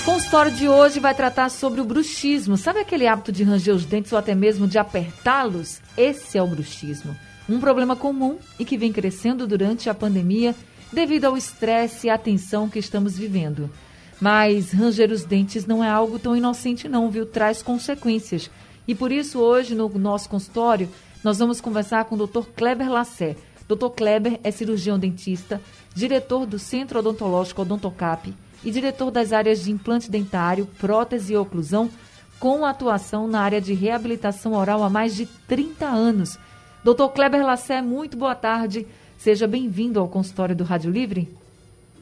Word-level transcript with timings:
O 0.00 0.02
consultório 0.02 0.50
de 0.50 0.66
hoje 0.66 0.98
vai 0.98 1.14
tratar 1.14 1.50
sobre 1.50 1.78
o 1.78 1.84
bruxismo. 1.84 2.56
Sabe 2.56 2.80
aquele 2.80 3.06
hábito 3.06 3.30
de 3.30 3.44
ranger 3.44 3.74
os 3.74 3.84
dentes 3.84 4.10
ou 4.12 4.18
até 4.18 4.34
mesmo 4.34 4.66
de 4.66 4.78
apertá-los? 4.78 5.78
Esse 5.94 6.38
é 6.38 6.42
o 6.42 6.46
bruxismo. 6.46 7.14
Um 7.46 7.60
problema 7.60 7.94
comum 7.94 8.38
e 8.58 8.64
que 8.64 8.78
vem 8.78 8.94
crescendo 8.94 9.46
durante 9.46 9.90
a 9.90 9.94
pandemia 9.94 10.54
devido 10.90 11.26
ao 11.26 11.36
estresse 11.36 12.06
e 12.06 12.10
à 12.10 12.16
tensão 12.16 12.66
que 12.66 12.78
estamos 12.78 13.18
vivendo. 13.18 13.70
Mas 14.18 14.72
ranger 14.72 15.12
os 15.12 15.22
dentes 15.22 15.66
não 15.66 15.84
é 15.84 15.90
algo 15.90 16.18
tão 16.18 16.34
inocente 16.34 16.88
não, 16.88 17.10
viu? 17.10 17.26
Traz 17.26 17.62
consequências. 17.62 18.50
E 18.88 18.94
por 18.94 19.12
isso 19.12 19.38
hoje 19.38 19.74
no 19.74 19.86
nosso 19.90 20.30
consultório 20.30 20.88
nós 21.22 21.38
vamos 21.38 21.60
conversar 21.60 22.06
com 22.06 22.14
o 22.14 22.26
Dr. 22.26 22.46
Kleber 22.56 22.90
Lassé. 22.90 23.36
Dr. 23.68 23.90
Kleber 23.94 24.40
é 24.42 24.50
cirurgião 24.50 24.98
dentista, 24.98 25.60
diretor 25.94 26.46
do 26.46 26.58
Centro 26.58 27.00
Odontológico 27.00 27.60
Odontocap 27.60 28.32
e 28.64 28.70
diretor 28.70 29.10
das 29.10 29.32
áreas 29.32 29.62
de 29.62 29.70
implante 29.70 30.10
dentário, 30.10 30.66
prótese 30.78 31.32
e 31.32 31.36
oclusão, 31.36 31.90
com 32.38 32.64
atuação 32.64 33.26
na 33.26 33.40
área 33.40 33.60
de 33.60 33.74
reabilitação 33.74 34.54
oral 34.54 34.82
há 34.82 34.90
mais 34.90 35.14
de 35.14 35.26
30 35.26 35.86
anos. 35.86 36.38
Dr. 36.82 37.08
Kleber 37.14 37.44
Lassé, 37.44 37.82
muito 37.82 38.16
boa 38.16 38.34
tarde. 38.34 38.86
Seja 39.18 39.46
bem-vindo 39.46 40.00
ao 40.00 40.08
consultório 40.08 40.56
do 40.56 40.64
Rádio 40.64 40.90
Livre. 40.90 41.28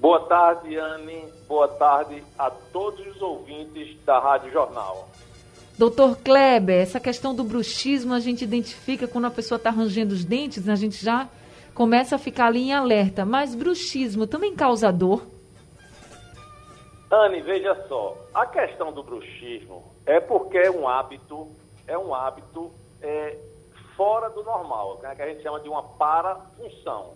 Boa 0.01 0.20
tarde, 0.20 0.77
Anne. 0.77 1.25
Boa 1.48 1.67
tarde 1.67 2.23
a 2.39 2.48
todos 2.51 3.05
os 3.09 3.20
ouvintes 3.20 3.97
da 4.06 4.20
Rádio 4.20 4.53
Jornal. 4.53 5.09
Doutor 5.77 6.17
Kleber, 6.19 6.81
essa 6.81 7.01
questão 7.01 7.34
do 7.34 7.42
bruxismo 7.42 8.14
a 8.14 8.20
gente 8.20 8.42
identifica 8.42 9.09
quando 9.09 9.25
a 9.27 9.31
pessoa 9.31 9.56
está 9.56 9.70
rangendo 9.70 10.14
os 10.14 10.25
dentes, 10.25 10.64
né? 10.64 10.73
a 10.73 10.77
gente 10.77 11.05
já 11.05 11.29
começa 11.75 12.14
a 12.17 12.19
ficar 12.19 12.47
ali 12.47 12.62
em 12.62 12.73
alerta. 12.73 13.25
Mas 13.25 13.55
bruxismo 13.55 14.27
também 14.27 14.55
causa 14.55 14.92
dor? 14.92 15.27
Anne, 17.11 17.41
veja 17.41 17.75
só, 17.89 18.17
a 18.34 18.45
questão 18.45 18.92
do 18.92 19.03
bruxismo 19.03 19.83
é 20.05 20.20
porque 20.20 20.59
é 20.59 20.70
um 20.70 20.87
hábito, 20.87 21.48
é 21.87 21.97
um 21.97 22.14
hábito 22.14 22.70
é, 23.01 23.39
fora 23.97 24.28
do 24.28 24.42
normal, 24.42 24.98
né, 25.03 25.14
que 25.14 25.23
a 25.23 25.29
gente 25.29 25.42
chama 25.42 25.59
de 25.61 25.69
uma 25.70 25.83
parafunção. 25.83 27.14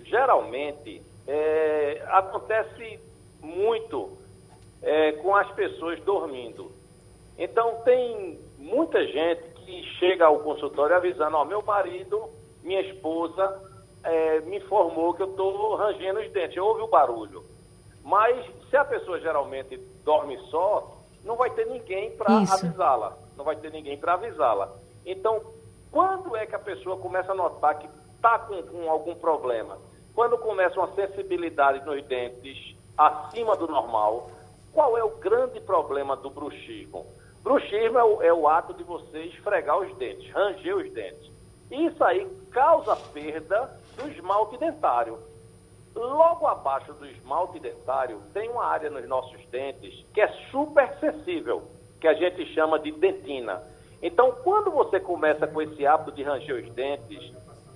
Geralmente, 0.00 1.00
é, 1.28 2.02
acontece 2.08 2.98
muito 3.40 4.18
é, 4.82 5.12
com 5.12 5.36
as 5.36 5.48
pessoas 5.52 6.00
dormindo. 6.00 6.72
Então, 7.38 7.82
tem 7.84 8.40
muita 8.58 9.04
gente 9.06 9.42
que 9.64 9.82
chega 9.98 10.26
ao 10.26 10.40
consultório 10.40 10.96
avisando, 10.96 11.36
ó, 11.36 11.44
meu 11.44 11.62
marido, 11.62 12.28
minha 12.64 12.80
esposa, 12.80 13.62
é, 14.02 14.40
me 14.40 14.56
informou 14.56 15.14
que 15.14 15.22
eu 15.22 15.30
estou 15.30 15.76
rangendo 15.76 16.20
os 16.20 16.30
dentes, 16.32 16.56
ouve 16.56 16.82
o 16.82 16.88
barulho. 16.88 17.44
Mas 18.02 18.44
se 18.70 18.76
a 18.76 18.84
pessoa 18.84 19.20
geralmente 19.20 19.76
dorme 20.04 20.38
só, 20.48 20.96
não 21.24 21.36
vai 21.36 21.50
ter 21.50 21.66
ninguém 21.66 22.16
para 22.16 22.38
avisá-la. 22.38 23.16
Não 23.36 23.44
vai 23.44 23.56
ter 23.56 23.70
ninguém 23.72 23.98
para 23.98 24.14
avisá-la. 24.14 24.72
Então, 25.04 25.42
quando 25.90 26.36
é 26.36 26.46
que 26.46 26.54
a 26.54 26.58
pessoa 26.58 26.96
começa 26.96 27.32
a 27.32 27.34
notar 27.34 27.78
que 27.78 27.88
está 28.14 28.38
com, 28.38 28.62
com, 28.62 28.88
algum 28.88 29.14
problema? 29.16 29.76
Quando 30.14 30.38
começa 30.38 30.78
uma 30.78 30.92
sensibilidade 30.94 31.84
nos 31.84 32.02
dentes 32.04 32.76
acima 32.96 33.56
do 33.56 33.66
normal, 33.66 34.30
qual 34.72 34.96
é 34.96 35.02
o 35.02 35.16
grande 35.16 35.60
problema 35.60 36.16
do 36.16 36.30
bruxismo? 36.30 37.06
Bruxismo 37.42 37.98
é 37.98 38.04
o, 38.04 38.22
é 38.22 38.32
o 38.32 38.46
ato 38.46 38.72
de 38.74 38.84
você 38.84 39.22
esfregar 39.24 39.78
os 39.78 39.96
dentes, 39.96 40.30
ranger 40.32 40.76
os 40.76 40.92
dentes. 40.92 41.30
Isso 41.70 42.02
aí 42.04 42.26
causa 42.50 42.94
perda 42.94 43.70
do 43.96 44.08
esmalte 44.10 44.58
dentário. 44.58 45.18
Logo 45.94 46.46
abaixo 46.46 46.92
do 46.94 47.06
esmalte 47.06 47.58
dentário, 47.58 48.20
tem 48.32 48.48
uma 48.48 48.64
área 48.64 48.90
nos 48.90 49.08
nossos 49.08 49.44
dentes 49.46 50.04
que 50.14 50.20
é 50.20 50.28
super 50.50 50.96
sensível, 51.00 51.62
que 52.00 52.06
a 52.06 52.14
gente 52.14 52.46
chama 52.54 52.78
de 52.78 52.92
dentina. 52.92 53.62
Então, 54.02 54.32
quando 54.42 54.70
você 54.70 55.00
começa 55.00 55.46
com 55.46 55.60
esse 55.60 55.84
hábito 55.86 56.12
de 56.12 56.22
ranger 56.22 56.64
os 56.64 56.70
dentes, 56.72 57.32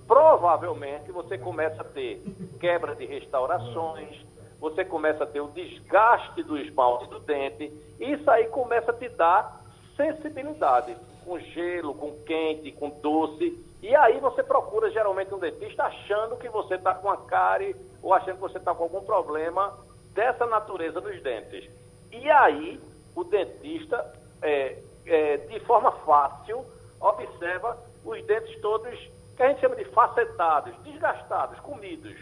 provavelmente 0.07 1.11
você 1.11 1.37
começa 1.37 1.81
a 1.81 1.85
ter 1.85 2.23
quebra 2.59 2.95
de 2.95 3.05
restaurações, 3.05 4.25
você 4.59 4.85
começa 4.85 5.23
a 5.23 5.27
ter 5.27 5.41
o 5.41 5.49
desgaste 5.49 6.41
do 6.43 6.57
esmalte 6.57 7.07
do 7.09 7.19
dente, 7.19 7.71
e 7.99 8.13
isso 8.13 8.29
aí 8.31 8.47
começa 8.47 8.91
a 8.91 8.93
te 8.93 9.09
dar 9.09 9.61
sensibilidade, 9.95 10.95
com 11.23 11.37
gelo, 11.39 11.93
com 11.93 12.11
quente, 12.23 12.71
com 12.71 12.89
doce, 12.89 13.51
e 13.85 13.95
aí 13.95 14.19
você 14.19 14.41
procura 14.41 14.89
geralmente 14.89 15.31
um 15.31 15.37
dentista 15.37 15.83
achando 15.83 16.37
que 16.37 16.49
você 16.49 16.73
está 16.73 16.95
com 16.95 17.07
a 17.07 17.17
cárie 17.17 17.75
ou 18.01 18.15
achando 18.15 18.37
que 18.37 18.41
você 18.41 18.57
está 18.57 18.73
com 18.73 18.81
algum 18.81 19.01
problema 19.01 19.77
dessa 20.11 20.47
natureza 20.47 20.99
nos 20.99 21.21
dentes. 21.21 21.69
E 22.11 22.27
aí 22.31 22.81
o 23.15 23.23
dentista, 23.23 24.11
é, 24.41 24.79
é, 25.05 25.37
de 25.37 25.59
forma 25.59 25.91
fácil, 26.03 26.65
observa 26.99 27.77
os 28.03 28.25
dentes 28.25 28.59
todos 28.59 28.89
que 29.37 29.43
a 29.43 29.49
gente 29.49 29.61
chama 29.61 29.75
de 29.75 29.85
facetados, 29.85 30.75
desgastados, 30.83 31.59
comidos. 31.59 32.17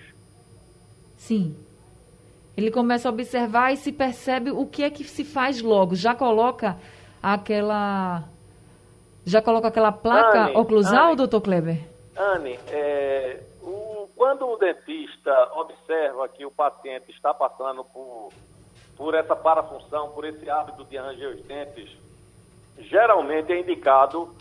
Sim. 1.15 1.55
Ele 2.57 2.71
começa 2.71 3.07
a 3.07 3.11
observar 3.11 3.71
e 3.71 3.77
se 3.77 3.93
percebe 3.93 4.51
o 4.51 4.65
que 4.65 4.83
é 4.83 4.89
que 4.89 5.05
se 5.05 5.23
faz 5.23 5.61
logo. 5.61 5.95
Já 5.95 6.13
coloca 6.13 6.77
aquela 7.21 8.32
já 9.25 9.41
coloca 9.41 9.67
aquela 9.67 9.91
placa 9.91 10.45
Anne, 10.45 10.57
oclusal, 10.57 11.07
Anne, 11.07 11.15
doutor 11.15 11.41
Kleber? 11.41 11.79
Anne, 12.17 12.59
é, 12.67 13.39
o, 13.61 14.07
quando 14.15 14.47
o 14.47 14.57
dentista 14.57 15.51
observa 15.53 16.27
que 16.27 16.45
o 16.45 16.51
paciente 16.51 17.11
está 17.11 17.33
passando 17.33 17.83
por, 17.83 18.29
por 18.97 19.15
essa 19.15 19.35
parafunção, 19.35 20.09
por 20.09 20.25
esse 20.25 20.49
hábito 20.49 20.83
de 20.85 20.97
arranjar 20.97 21.29
os 21.29 21.41
dentes, 21.43 21.89
geralmente 22.77 23.51
é 23.51 23.59
indicado 23.59 24.33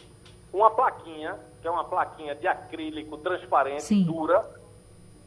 uma 0.53 0.71
plaquinha, 0.71 1.39
que 1.61 1.69
é 1.69 1.71
uma 1.71 1.85
plaquinha 1.85 2.35
de 2.35 2.47
acrílico 2.47 3.17
transparente, 3.19 3.83
Sim. 3.83 4.05
dura, 4.05 4.45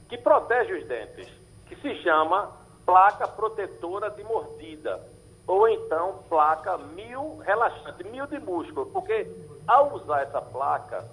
que 0.08 0.18
protege 0.18 0.74
os 0.74 0.88
dentes, 0.88 1.28
que 1.68 1.76
se 1.78 1.96
chama 2.04 2.52
placa 2.86 3.28
protetora 3.28 4.12
de 4.12 4.24
mordida 4.24 5.15
ou 5.48 5.68
então 5.68 6.24
placa 6.28 6.78
mil 6.78 7.38
relaxante, 7.38 8.04
mil 8.06 8.26
de 8.28 8.40
músculo, 8.40 8.88
porque 8.88 9.28
ao 9.68 9.94
usar 9.94 10.22
essa 10.22 10.42
placa, 10.42 11.06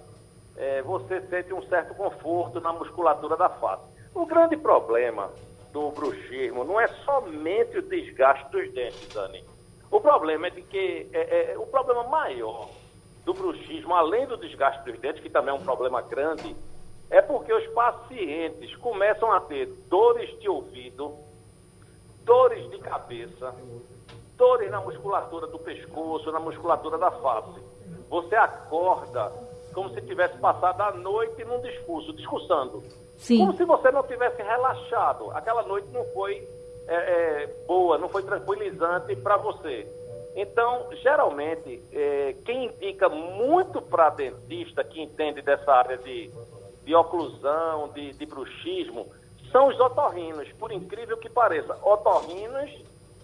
é, 0.55 0.81
você 0.81 1.21
sente 1.27 1.53
um 1.53 1.61
certo 1.63 1.93
conforto 1.95 2.59
na 2.59 2.73
musculatura 2.73 3.35
da 3.35 3.49
face. 3.49 3.83
O 4.13 4.25
grande 4.25 4.55
problema 4.57 5.31
do 5.71 5.89
bruxismo 5.91 6.63
não 6.63 6.79
é 6.79 6.87
somente 7.03 7.79
o 7.79 7.81
desgaste 7.81 8.51
dos 8.51 8.71
dentes, 8.73 9.11
Dani. 9.13 9.43
O 9.89 9.99
problema 9.99 10.47
é 10.47 10.49
de 10.49 10.61
que 10.61 11.09
é, 11.13 11.53
é, 11.53 11.57
o 11.57 11.65
problema 11.65 12.03
maior 12.03 12.69
do 13.25 13.33
bruxismo, 13.33 13.93
além 13.93 14.27
do 14.27 14.37
desgaste 14.37 14.83
dos 14.83 14.99
dentes, 14.99 15.21
que 15.21 15.29
também 15.29 15.53
é 15.53 15.57
um 15.57 15.63
problema 15.63 16.01
grande, 16.01 16.55
é 17.09 17.21
porque 17.21 17.53
os 17.53 17.65
pacientes 17.67 18.75
começam 18.77 19.31
a 19.31 19.39
ter 19.39 19.67
dores 19.89 20.29
de 20.39 20.49
ouvido, 20.49 21.15
dores 22.23 22.69
de 22.69 22.79
cabeça, 22.79 23.53
dores 24.37 24.69
na 24.71 24.81
musculatura 24.81 25.47
do 25.47 25.59
pescoço, 25.59 26.31
na 26.31 26.39
musculatura 26.39 26.97
da 26.97 27.11
face. 27.11 27.61
Você 28.09 28.35
acorda 28.35 29.31
como 29.73 29.89
se 29.89 30.01
tivesse 30.01 30.37
passado 30.37 30.81
a 30.81 30.91
noite 30.91 31.43
num 31.43 31.59
discurso, 31.61 32.13
discursando. 32.13 32.83
Sim. 33.17 33.39
Como 33.39 33.57
se 33.57 33.65
você 33.65 33.91
não 33.91 34.03
tivesse 34.03 34.41
relaxado. 34.41 35.31
Aquela 35.31 35.63
noite 35.63 35.87
não 35.91 36.05
foi 36.13 36.47
é, 36.87 36.95
é, 36.95 37.47
boa, 37.67 37.97
não 37.97 38.09
foi 38.09 38.23
tranquilizante 38.23 39.15
para 39.15 39.37
você. 39.37 39.87
Então, 40.35 40.87
geralmente, 41.01 41.81
é, 41.91 42.35
quem 42.45 42.65
indica 42.65 43.07
muito 43.07 43.81
para 43.81 44.09
dentista 44.09 44.83
que 44.83 45.01
entende 45.01 45.41
dessa 45.41 45.71
área 45.71 45.97
de, 45.97 46.31
de 46.83 46.95
oclusão, 46.95 47.89
de, 47.89 48.13
de 48.13 48.25
bruxismo, 48.25 49.07
são 49.51 49.67
os 49.67 49.79
otorrinos, 49.79 50.51
por 50.53 50.71
incrível 50.71 51.17
que 51.17 51.29
pareça. 51.29 51.77
Otorrinos 51.83 52.71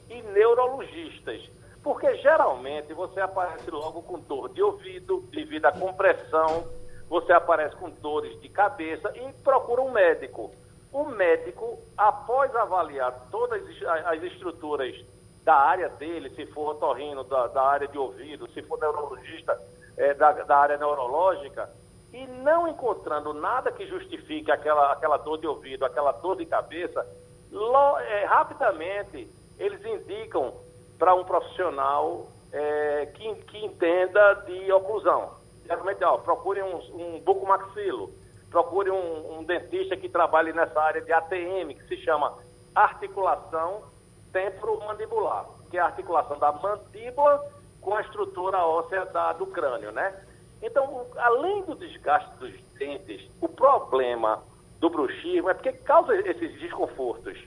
e 0.09 0.21
neurologistas. 0.21 1.49
Porque 1.83 2.15
geralmente 2.17 2.93
você 2.93 3.21
aparece 3.21 3.69
logo 3.71 4.01
com 4.01 4.19
dor 4.19 4.49
de 4.49 4.61
ouvido, 4.61 5.21
devido 5.31 5.65
à 5.65 5.71
compressão, 5.71 6.67
você 7.07 7.31
aparece 7.31 7.75
com 7.77 7.89
dores 7.89 8.39
de 8.41 8.49
cabeça 8.49 9.11
e 9.15 9.33
procura 9.43 9.81
um 9.81 9.91
médico. 9.91 10.51
O 10.91 11.05
médico, 11.05 11.79
após 11.97 12.53
avaliar 12.55 13.27
todas 13.31 13.61
as 14.05 14.23
estruturas 14.23 14.95
da 15.43 15.55
área 15.55 15.89
dele, 15.89 16.29
se 16.31 16.45
for 16.47 16.71
otorrino 16.71 17.23
da, 17.23 17.47
da 17.47 17.63
área 17.63 17.87
de 17.87 17.97
ouvido, 17.97 18.49
se 18.51 18.61
for 18.63 18.79
neurologista 18.79 19.59
é, 19.97 20.13
da, 20.13 20.31
da 20.31 20.57
área 20.57 20.77
neurológica, 20.77 21.69
e 22.11 22.25
não 22.25 22.67
encontrando 22.67 23.33
nada 23.33 23.71
que 23.71 23.85
justifique 23.85 24.51
aquela, 24.51 24.91
aquela 24.91 25.17
dor 25.17 25.37
de 25.37 25.47
ouvido, 25.47 25.85
aquela 25.85 26.11
dor 26.11 26.35
de 26.37 26.45
cabeça, 26.45 27.05
lo, 27.51 27.99
é, 27.99 28.25
rapidamente 28.25 29.27
eles 29.59 29.83
indicam 29.85 30.53
para 30.97 31.13
um 31.13 31.23
profissional 31.23 32.27
é, 32.51 33.07
que, 33.13 33.35
que 33.35 33.65
entenda 33.65 34.33
de 34.45 34.71
oclusão. 34.71 35.37
Geralmente, 35.65 36.03
ó, 36.03 36.17
procure 36.17 36.63
um, 36.63 36.77
um 36.95 37.19
bucomaxilo, 37.19 38.09
procure 38.49 38.89
um, 38.89 39.39
um 39.39 39.43
dentista 39.43 39.95
que 39.95 40.09
trabalhe 40.09 40.51
nessa 40.51 40.81
área 40.81 41.01
de 41.01 41.11
ATM, 41.11 41.73
que 41.75 41.87
se 41.87 41.97
chama 41.97 42.37
articulação 42.73 43.83
temporomandibular, 44.31 45.45
que 45.69 45.77
é 45.77 45.81
a 45.81 45.85
articulação 45.85 46.39
da 46.39 46.51
mandíbula 46.51 47.43
com 47.81 47.93
a 47.95 48.01
estrutura 48.01 48.65
óssea 48.65 49.05
da, 49.05 49.33
do 49.33 49.47
crânio, 49.47 49.91
né? 49.91 50.13
Então, 50.61 51.05
além 51.17 51.63
do 51.63 51.75
desgaste 51.75 52.35
dos 52.37 52.53
dentes, 52.77 53.29
o 53.41 53.47
problema 53.47 54.43
do 54.79 54.89
bruxismo 54.89 55.49
é 55.49 55.53
porque 55.53 55.71
causa 55.71 56.15
esses 56.15 56.59
desconfortos. 56.59 57.37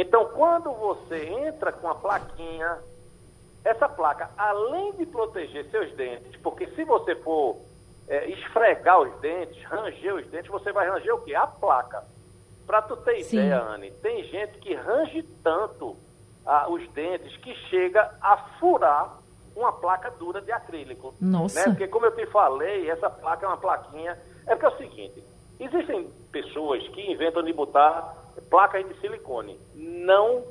Então, 0.00 0.26
quando 0.26 0.72
você 0.74 1.26
entra 1.26 1.72
com 1.72 1.88
a 1.88 1.94
plaquinha, 1.96 2.78
essa 3.64 3.88
placa, 3.88 4.30
além 4.38 4.92
de 4.92 5.04
proteger 5.04 5.68
seus 5.72 5.92
dentes, 5.96 6.40
porque 6.40 6.68
se 6.68 6.84
você 6.84 7.16
for 7.16 7.56
é, 8.06 8.30
esfregar 8.30 9.00
os 9.00 9.12
dentes, 9.18 9.60
ranger 9.64 10.14
os 10.14 10.26
dentes, 10.28 10.48
você 10.52 10.70
vai 10.70 10.88
ranger 10.88 11.16
o 11.16 11.22
quê? 11.22 11.34
A 11.34 11.48
placa. 11.48 12.04
Para 12.64 12.80
tu 12.82 12.96
ter 12.98 13.24
Sim. 13.24 13.38
ideia, 13.38 13.60
Anne, 13.60 13.90
tem 13.90 14.22
gente 14.22 14.58
que 14.60 14.72
range 14.72 15.24
tanto 15.42 15.96
ah, 16.46 16.70
os 16.70 16.88
dentes 16.90 17.36
que 17.38 17.52
chega 17.68 18.08
a 18.22 18.36
furar 18.60 19.18
uma 19.56 19.72
placa 19.72 20.12
dura 20.12 20.40
de 20.40 20.52
acrílico. 20.52 21.12
Nossa. 21.20 21.58
Né? 21.58 21.64
Porque, 21.70 21.88
como 21.88 22.06
eu 22.06 22.14
te 22.14 22.24
falei, 22.26 22.88
essa 22.88 23.10
placa 23.10 23.46
é 23.46 23.48
uma 23.48 23.56
plaquinha. 23.56 24.16
É 24.46 24.54
porque 24.54 24.64
é 24.64 24.68
o 24.68 24.78
seguinte: 24.78 25.24
existem 25.58 26.08
pessoas 26.30 26.86
que 26.90 27.10
inventam 27.10 27.42
de 27.42 27.52
botar 27.52 28.27
placas 28.42 28.86
de 28.86 28.98
silicone. 29.00 29.58
Não 29.74 30.44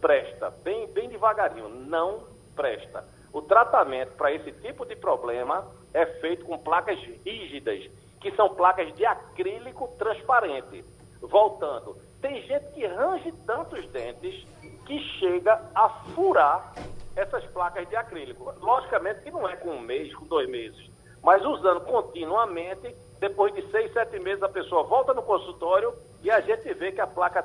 presta. 0.00 0.50
Bem, 0.62 0.86
bem 0.88 1.08
devagarinho. 1.08 1.68
Não 1.68 2.24
presta. 2.54 3.04
O 3.32 3.42
tratamento 3.42 4.12
para 4.12 4.32
esse 4.32 4.52
tipo 4.52 4.86
de 4.86 4.96
problema 4.96 5.66
é 5.92 6.06
feito 6.20 6.44
com 6.44 6.58
placas 6.58 6.98
rígidas, 7.24 7.90
que 8.20 8.30
são 8.32 8.54
placas 8.54 8.94
de 8.94 9.04
acrílico 9.04 9.88
transparente. 9.98 10.84
Voltando, 11.20 11.96
tem 12.20 12.42
gente 12.42 12.72
que 12.72 12.86
range 12.86 13.32
tantos 13.46 13.86
dentes 13.88 14.46
que 14.86 14.98
chega 15.18 15.60
a 15.74 15.88
furar 16.14 16.72
essas 17.14 17.44
placas 17.46 17.88
de 17.88 17.96
acrílico. 17.96 18.54
Logicamente 18.60 19.22
que 19.22 19.30
não 19.30 19.48
é 19.48 19.56
com 19.56 19.70
um 19.70 19.80
mês, 19.80 20.14
com 20.14 20.26
dois 20.26 20.48
meses, 20.48 20.90
mas 21.22 21.44
usando 21.44 21.80
continuamente, 21.80 22.94
depois 23.20 23.54
de 23.54 23.62
seis, 23.70 23.92
sete 23.92 24.18
meses 24.18 24.42
a 24.42 24.48
pessoa 24.48 24.82
volta 24.84 25.14
no 25.14 25.22
consultório 25.22 25.94
e 26.22 26.30
a 26.30 26.40
gente 26.40 26.72
vê 26.74 26.92
que 26.92 27.00
a 27.00 27.06
placa 27.06 27.44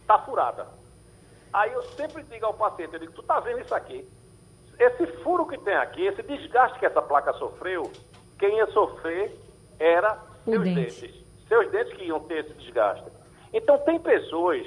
está 0.00 0.18
furada. 0.20 0.66
Aí 1.52 1.72
eu 1.72 1.82
sempre 1.90 2.22
digo 2.24 2.46
ao 2.46 2.54
paciente, 2.54 2.94
eu 2.94 3.00
digo, 3.00 3.12
tu 3.12 3.22
tá 3.22 3.40
vendo 3.40 3.60
isso 3.60 3.74
aqui? 3.74 4.08
Esse 4.78 5.06
furo 5.22 5.46
que 5.46 5.58
tem 5.58 5.74
aqui, 5.74 6.06
esse 6.06 6.22
desgaste 6.22 6.78
que 6.78 6.86
essa 6.86 7.02
placa 7.02 7.32
sofreu, 7.34 7.90
quem 8.38 8.56
ia 8.56 8.66
sofrer 8.68 9.36
era 9.78 10.18
seus 10.44 10.64
dentes. 10.64 11.24
Seus 11.48 11.70
dentes 11.70 11.92
que 11.94 12.04
iam 12.04 12.20
ter 12.20 12.44
esse 12.44 12.54
desgaste. 12.54 13.04
Então 13.52 13.76
tem 13.78 13.98
pessoas 13.98 14.66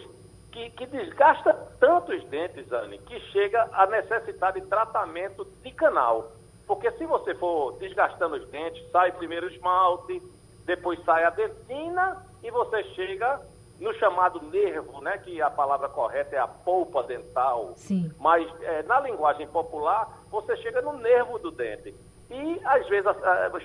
que, 0.51 0.69
que 0.71 0.85
desgasta 0.85 1.53
tanto 1.79 2.11
os 2.11 2.23
dentes, 2.25 2.71
Anne, 2.71 2.99
que 2.99 3.19
chega 3.31 3.67
a 3.71 3.87
necessitar 3.87 4.53
de 4.53 4.61
tratamento 4.61 5.45
de 5.63 5.71
canal. 5.71 6.31
Porque 6.67 6.91
se 6.91 7.05
você 7.05 7.33
for 7.35 7.77
desgastando 7.79 8.35
os 8.35 8.47
dentes, 8.49 8.83
sai 8.91 9.11
primeiro 9.13 9.47
o 9.47 9.49
esmalte, 9.49 10.21
depois 10.65 11.03
sai 11.03 11.23
a 11.23 11.29
dentina 11.29 12.25
e 12.41 12.49
você 12.51 12.83
chega 12.95 13.41
no 13.79 13.93
chamado 13.95 14.41
nervo, 14.43 15.01
né, 15.01 15.17
que 15.17 15.41
a 15.41 15.49
palavra 15.49 15.89
correta 15.89 16.35
é 16.35 16.39
a 16.39 16.47
polpa 16.47 17.03
dental. 17.03 17.73
Sim. 17.75 18.11
Mas 18.19 18.47
é, 18.61 18.83
na 18.83 18.99
linguagem 18.99 19.47
popular, 19.47 20.23
você 20.29 20.55
chega 20.57 20.81
no 20.81 20.93
nervo 20.93 21.37
do 21.39 21.51
dente. 21.51 21.93
E 22.29 22.61
às 22.63 22.87
vezes, 22.87 23.11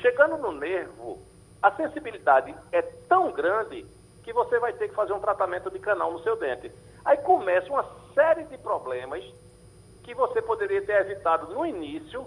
chegando 0.00 0.36
no 0.38 0.52
nervo, 0.52 1.22
a 1.62 1.70
sensibilidade 1.72 2.54
é 2.72 2.82
tão 2.82 3.32
grande 3.32 3.86
que 4.22 4.32
você 4.32 4.58
vai 4.58 4.72
ter 4.72 4.88
que 4.88 4.94
fazer 4.94 5.12
um 5.12 5.20
tratamento 5.20 5.70
de 5.70 5.78
canal 5.78 6.12
no 6.12 6.22
seu 6.22 6.36
dente. 6.36 6.70
Aí 7.04 7.16
começa 7.18 7.70
uma 7.70 7.86
série 8.14 8.44
de 8.44 8.58
problemas 8.58 9.24
que 10.02 10.14
você 10.14 10.42
poderia 10.42 10.84
ter 10.84 11.00
evitado 11.00 11.52
no 11.54 11.64
início 11.64 12.26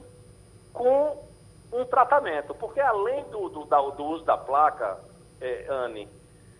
com 0.73 1.31
um 1.71 1.85
tratamento. 1.85 2.53
Porque 2.56 2.79
além 2.79 3.23
do, 3.25 3.50
do, 3.50 3.65
do 3.65 4.06
uso 4.06 4.23
da 4.25 4.38
placa, 4.38 5.00
é, 5.39 5.65
Anne, 5.69 6.07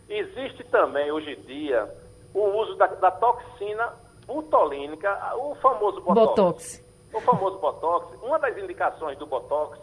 existe 0.08 0.64
também 0.66 1.12
hoje 1.12 1.32
em 1.34 1.42
dia 1.42 1.90
o 2.34 2.44
uso 2.62 2.76
da, 2.76 2.88
da 2.88 3.12
toxina 3.12 3.94
butolínica, 4.26 5.36
o 5.36 5.56
famoso 5.56 6.02
botox. 6.02 6.30
botox. 6.30 6.92
O 7.14 7.20
famoso 7.22 7.58
botox. 7.60 8.18
Uma 8.24 8.40
das 8.40 8.58
indicações 8.58 9.18
do 9.18 9.26
botox 9.26 9.78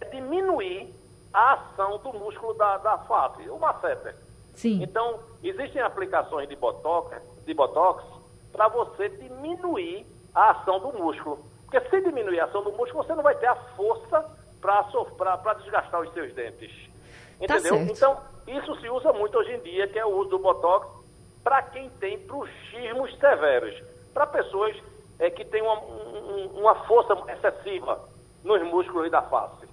é 0.00 0.04
diminuir 0.06 0.94
a 1.32 1.54
ação 1.54 1.98
do 1.98 2.12
músculo 2.12 2.54
da, 2.54 2.78
da 2.78 2.98
face, 2.98 3.48
o 3.50 3.58
masseter. 3.58 4.14
Sim. 4.54 4.82
Então, 4.82 5.20
existem 5.42 5.82
aplicações 5.82 6.48
de 6.48 6.56
botox, 6.56 7.20
de 7.44 7.54
botox 7.54 8.04
para 8.52 8.68
você 8.68 9.08
diminuir 9.08 10.06
a 10.34 10.50
ação 10.50 10.80
do 10.80 10.92
músculo. 10.92 11.38
Porque 11.64 11.80
se 11.88 12.00
diminuir 12.00 12.40
a 12.40 12.46
ação 12.46 12.62
do 12.62 12.72
músculo, 12.72 13.04
você 13.04 13.14
não 13.14 13.22
vai 13.22 13.34
ter 13.36 13.46
a 13.46 13.56
força 13.76 14.24
para 14.60 15.54
desgastar 15.54 16.00
os 16.00 16.12
seus 16.12 16.32
dentes. 16.34 16.72
Tá 17.46 17.56
Entendeu? 17.56 17.76
Tá 17.76 17.92
então, 17.92 18.20
isso 18.46 18.80
se 18.80 18.88
usa 18.88 19.12
muito 19.12 19.38
hoje 19.38 19.52
em 19.52 19.60
dia, 19.60 19.86
que 19.88 19.98
é 19.98 20.04
o 20.04 20.16
uso 20.16 20.30
do 20.30 20.38
botox 20.38 20.86
para 21.42 21.62
quem 21.62 21.88
tem 22.00 22.18
bruxismos 22.18 23.16
severos. 23.18 23.74
Para 24.12 24.26
pessoas 24.26 24.76
é, 25.18 25.30
que 25.30 25.44
têm 25.44 25.62
uma, 25.62 25.80
uma 26.54 26.74
força 26.86 27.14
excessiva 27.32 28.04
nos 28.44 28.62
músculos 28.64 29.10
da 29.10 29.22
face. 29.22 29.66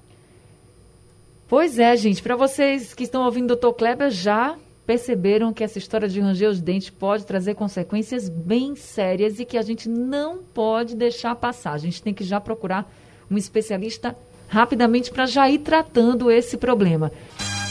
Pois 1.47 1.77
é, 1.77 1.95
gente. 1.95 2.23
Para 2.23 2.35
vocês 2.35 2.93
que 2.93 3.03
estão 3.03 3.23
ouvindo 3.25 3.51
o 3.51 3.55
Dr. 3.55 3.75
Kleber, 3.77 4.09
já 4.09 4.57
perceberam 4.85 5.51
que 5.51 5.63
essa 5.63 5.77
história 5.77 6.07
de 6.07 6.19
ranger 6.19 6.49
os 6.49 6.61
dentes 6.61 6.89
pode 6.89 7.25
trazer 7.25 7.55
consequências 7.55 8.29
bem 8.29 8.75
sérias 8.75 9.39
e 9.39 9.45
que 9.45 9.57
a 9.57 9.61
gente 9.61 9.89
não 9.89 10.43
pode 10.43 10.95
deixar 10.95 11.35
passar. 11.35 11.73
A 11.73 11.77
gente 11.77 12.01
tem 12.01 12.13
que 12.13 12.23
já 12.23 12.39
procurar 12.39 12.89
um 13.29 13.37
especialista 13.37 14.15
rapidamente 14.55 15.11
para 15.11 15.25
já 15.25 15.49
ir 15.49 15.59
tratando 15.59 16.31
esse 16.31 16.55
problema. 16.55 17.11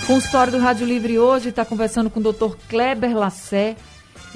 O 0.02 0.06
consultório 0.06 0.52
do 0.52 0.58
Rádio 0.58 0.86
Livre 0.86 1.18
hoje 1.18 1.48
está 1.48 1.64
conversando 1.64 2.10
com 2.10 2.20
o 2.20 2.22
Dr. 2.22 2.56
Kleber 2.68 3.16
Lassé. 3.16 3.74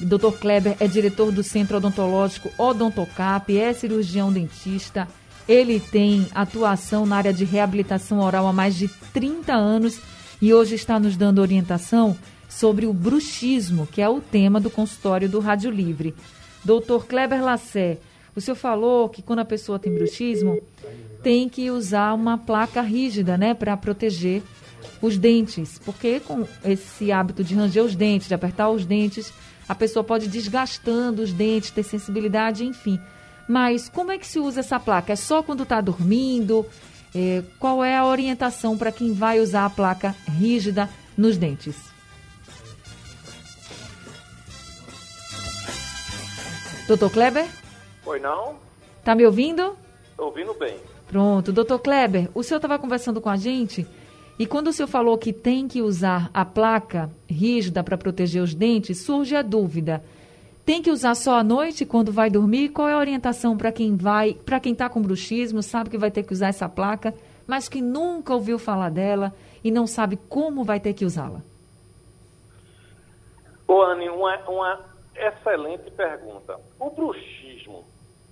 O 0.00 0.06
Dr. 0.06 0.32
Kleber 0.40 0.74
é 0.80 0.88
diretor 0.88 1.30
do 1.30 1.42
Centro 1.42 1.76
Odontológico 1.76 2.50
Odontocap, 2.56 3.54
é 3.54 3.74
cirurgião 3.74 4.32
dentista. 4.32 5.06
Ele 5.46 5.78
tem 5.78 6.26
atuação 6.34 7.04
na 7.04 7.18
área 7.18 7.34
de 7.34 7.44
reabilitação 7.44 8.20
oral 8.20 8.46
há 8.46 8.52
mais 8.52 8.74
de 8.76 8.88
30 9.12 9.52
anos 9.52 10.00
e 10.40 10.54
hoje 10.54 10.74
está 10.74 10.98
nos 10.98 11.18
dando 11.18 11.42
orientação 11.42 12.16
sobre 12.48 12.86
o 12.86 12.94
bruxismo, 12.94 13.86
que 13.86 14.00
é 14.00 14.08
o 14.08 14.22
tema 14.22 14.58
do 14.58 14.70
consultório 14.70 15.28
do 15.28 15.38
Rádio 15.38 15.70
Livre. 15.70 16.14
Doutor 16.64 17.06
Kleber 17.06 17.44
Lassé, 17.44 17.98
o 18.38 18.40
senhor 18.40 18.56
falou 18.56 19.08
que 19.08 19.20
quando 19.20 19.40
a 19.40 19.44
pessoa 19.44 19.78
tem 19.78 19.92
bruxismo, 19.92 20.60
tem 21.22 21.48
que 21.48 21.70
usar 21.70 22.14
uma 22.14 22.38
placa 22.38 22.80
rígida, 22.80 23.36
né, 23.36 23.52
para 23.52 23.76
proteger 23.76 24.42
os 25.02 25.18
dentes, 25.18 25.80
porque 25.84 26.20
com 26.20 26.46
esse 26.64 27.10
hábito 27.10 27.42
de 27.42 27.54
ranger 27.54 27.84
os 27.84 27.96
dentes, 27.96 28.28
de 28.28 28.34
apertar 28.34 28.70
os 28.70 28.84
dentes, 28.86 29.32
a 29.68 29.74
pessoa 29.74 30.04
pode 30.04 30.28
desgastando 30.28 31.20
os 31.20 31.32
dentes, 31.32 31.70
ter 31.70 31.82
sensibilidade, 31.82 32.64
enfim. 32.64 32.98
Mas 33.48 33.88
como 33.88 34.12
é 34.12 34.18
que 34.18 34.26
se 34.26 34.38
usa 34.38 34.60
essa 34.60 34.78
placa? 34.78 35.12
É 35.12 35.16
só 35.16 35.42
quando 35.42 35.64
está 35.64 35.80
dormindo? 35.80 36.64
É, 37.14 37.42
qual 37.58 37.82
é 37.82 37.96
a 37.96 38.06
orientação 38.06 38.76
para 38.76 38.92
quem 38.92 39.12
vai 39.12 39.40
usar 39.40 39.64
a 39.64 39.70
placa 39.70 40.14
rígida 40.28 40.88
nos 41.16 41.36
dentes? 41.36 41.76
Doutor 46.86 47.10
Kleber? 47.10 47.46
Oi, 48.08 48.18
não? 48.18 48.56
Tá 49.04 49.14
me 49.14 49.26
ouvindo? 49.26 49.76
Tô 50.16 50.24
ouvindo 50.24 50.54
bem. 50.54 50.78
Pronto. 51.08 51.52
Doutor 51.52 51.78
Kleber, 51.78 52.30
o 52.34 52.42
senhor 52.42 52.56
estava 52.56 52.78
conversando 52.78 53.20
com 53.20 53.28
a 53.28 53.36
gente 53.36 53.86
e 54.38 54.46
quando 54.46 54.68
o 54.68 54.72
senhor 54.72 54.88
falou 54.88 55.18
que 55.18 55.30
tem 55.30 55.68
que 55.68 55.82
usar 55.82 56.30
a 56.32 56.42
placa 56.42 57.10
rígida 57.28 57.84
para 57.84 57.98
proteger 57.98 58.42
os 58.42 58.54
dentes, 58.54 59.02
surge 59.02 59.36
a 59.36 59.42
dúvida. 59.42 60.02
Tem 60.64 60.80
que 60.80 60.90
usar 60.90 61.14
só 61.14 61.38
à 61.38 61.44
noite 61.44 61.84
quando 61.84 62.10
vai 62.10 62.30
dormir? 62.30 62.70
Qual 62.70 62.88
é 62.88 62.94
a 62.94 62.98
orientação 62.98 63.58
para 63.58 63.70
quem 63.70 63.94
vai, 63.94 64.32
para 64.32 64.58
quem 64.58 64.72
está 64.72 64.88
com 64.88 65.02
bruxismo, 65.02 65.62
sabe 65.62 65.90
que 65.90 65.98
vai 65.98 66.10
ter 66.10 66.22
que 66.22 66.32
usar 66.32 66.48
essa 66.48 66.66
placa, 66.66 67.12
mas 67.46 67.68
que 67.68 67.82
nunca 67.82 68.32
ouviu 68.32 68.58
falar 68.58 68.88
dela 68.88 69.34
e 69.62 69.70
não 69.70 69.86
sabe 69.86 70.18
como 70.30 70.64
vai 70.64 70.80
ter 70.80 70.94
que 70.94 71.04
usá-la? 71.04 71.42
Ô, 73.66 73.82
Anne, 73.82 74.08
uma, 74.08 74.34
uma, 74.48 74.80
Excelente 75.18 75.90
pergunta. 75.90 76.60
O 76.78 76.90
bruxismo, 76.90 77.84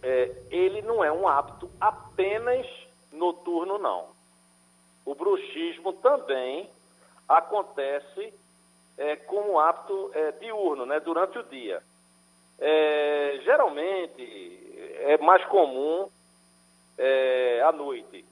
é, 0.06 0.30
ele 0.52 0.82
não 0.82 1.02
é 1.02 1.10
um 1.10 1.26
hábito 1.26 1.68
apenas 1.80 2.64
noturno, 3.10 3.76
não. 3.76 4.06
O 5.04 5.16
bruxismo 5.16 5.92
também 5.94 6.70
acontece 7.28 8.32
é, 8.96 9.16
como 9.16 9.58
hábito 9.58 10.12
é, 10.14 10.30
diurno, 10.30 10.86
né, 10.86 11.00
durante 11.00 11.36
o 11.38 11.42
dia. 11.42 11.82
É, 12.56 13.40
geralmente 13.42 14.22
é 15.00 15.18
mais 15.18 15.44
comum 15.46 16.08
é, 16.96 17.62
à 17.62 17.72
noite, 17.72 18.25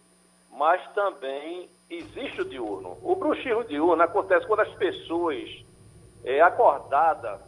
mas 0.53 0.81
também 0.93 1.69
existe 1.91 2.41
o 2.41 2.45
diurno. 2.45 2.97
O 3.03 3.17
bruxismo 3.17 3.65
diurno 3.65 4.01
acontece 4.01 4.47
quando 4.47 4.61
as 4.61 4.73
pessoas 4.75 5.51
é, 6.23 6.41
acordadas, 6.41 7.41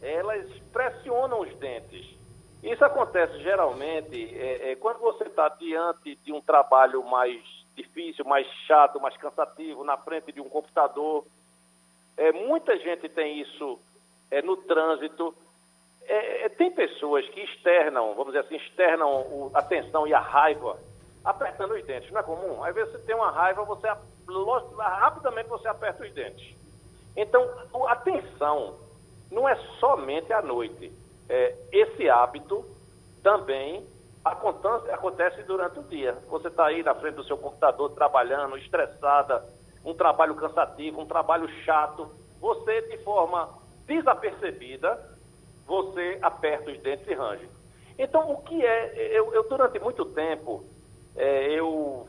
elas 0.00 0.48
pressionam 0.72 1.42
os 1.42 1.54
dentes. 1.56 2.17
Isso 2.62 2.84
acontece 2.84 3.38
geralmente 3.40 4.36
é, 4.36 4.72
é, 4.72 4.76
quando 4.76 4.98
você 4.98 5.24
está 5.24 5.48
diante 5.48 6.16
de 6.16 6.32
um 6.32 6.40
trabalho 6.40 7.04
mais 7.04 7.40
difícil, 7.76 8.24
mais 8.24 8.46
chato, 8.66 9.00
mais 9.00 9.16
cansativo, 9.16 9.84
na 9.84 9.96
frente 9.96 10.32
de 10.32 10.40
um 10.40 10.48
computador. 10.48 11.24
É, 12.16 12.32
muita 12.32 12.76
gente 12.78 13.08
tem 13.08 13.40
isso 13.40 13.78
é, 14.30 14.42
no 14.42 14.56
trânsito. 14.56 15.34
É, 16.02 16.46
é, 16.46 16.48
tem 16.48 16.70
pessoas 16.70 17.28
que 17.28 17.40
externam, 17.40 18.14
vamos 18.14 18.32
dizer 18.32 18.40
assim, 18.40 18.56
externam 18.56 19.08
o, 19.08 19.50
a 19.54 19.62
tensão 19.62 20.06
e 20.06 20.12
a 20.12 20.20
raiva 20.20 20.78
apertando 21.24 21.74
os 21.74 21.84
dentes. 21.84 22.10
Não 22.10 22.20
é 22.20 22.24
comum? 22.24 22.64
Às 22.64 22.74
vezes 22.74 22.92
você 22.92 22.98
tem 22.98 23.14
uma 23.14 23.30
raiva, 23.30 23.62
você 23.64 23.86
rapidamente 24.78 25.48
você 25.48 25.68
aperta 25.68 26.02
os 26.02 26.12
dentes. 26.12 26.56
Então, 27.16 27.44
a 27.86 27.96
tensão 27.96 28.78
não 29.30 29.48
é 29.48 29.54
somente 29.78 30.32
à 30.32 30.42
noite. 30.42 30.92
É, 31.28 31.54
esse 31.72 32.08
hábito 32.08 32.64
também 33.22 33.86
acontece, 34.24 34.90
acontece 34.90 35.42
durante 35.42 35.78
o 35.78 35.82
dia. 35.82 36.16
Você 36.28 36.48
está 36.48 36.66
aí 36.66 36.82
na 36.82 36.94
frente 36.94 37.14
do 37.14 37.24
seu 37.24 37.36
computador 37.36 37.90
trabalhando, 37.90 38.56
estressada, 38.56 39.44
um 39.84 39.94
trabalho 39.94 40.34
cansativo, 40.34 41.00
um 41.00 41.06
trabalho 41.06 41.48
chato. 41.64 42.10
Você, 42.40 42.82
de 42.82 42.98
forma 42.98 43.48
desapercebida, 43.86 44.98
você 45.66 46.18
aperta 46.22 46.70
os 46.70 46.78
dentes 46.80 47.06
e 47.06 47.14
range. 47.14 47.48
Então, 47.98 48.30
o 48.30 48.42
que 48.42 48.64
é? 48.64 48.94
Eu, 49.18 49.34
eu 49.34 49.48
durante 49.48 49.78
muito 49.78 50.04
tempo, 50.04 50.64
é, 51.16 51.50
eu 51.50 52.06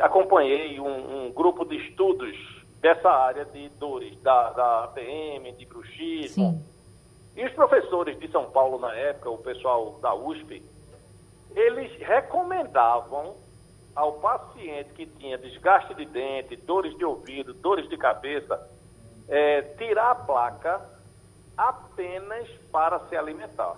acompanhei 0.00 0.78
um, 0.78 1.26
um, 1.26 1.32
grupo 1.32 1.64
de 1.64 1.76
estudos 1.76 2.36
dessa 2.80 3.10
área 3.10 3.44
de 3.44 3.68
dores, 3.70 4.16
da, 4.22 4.50
da 4.50 4.84
APM, 4.84 5.52
de 5.52 5.66
bruxismo. 5.66 6.52
Sim. 6.52 6.73
E 7.36 7.44
os 7.44 7.52
professores 7.52 8.18
de 8.18 8.30
São 8.30 8.50
Paulo, 8.50 8.78
na 8.78 8.94
época, 8.94 9.30
o 9.30 9.38
pessoal 9.38 9.98
da 10.00 10.14
USP, 10.14 10.62
eles 11.54 11.92
recomendavam 11.98 13.34
ao 13.94 14.14
paciente 14.14 14.90
que 14.94 15.06
tinha 15.06 15.38
desgaste 15.38 15.94
de 15.94 16.04
dente, 16.04 16.56
dores 16.56 16.96
de 16.96 17.04
ouvido, 17.04 17.54
dores 17.54 17.88
de 17.88 17.96
cabeça, 17.96 18.68
é, 19.28 19.62
tirar 19.62 20.10
a 20.10 20.14
placa 20.14 20.80
apenas 21.56 22.48
para 22.72 23.00
se 23.08 23.16
alimentar. 23.16 23.76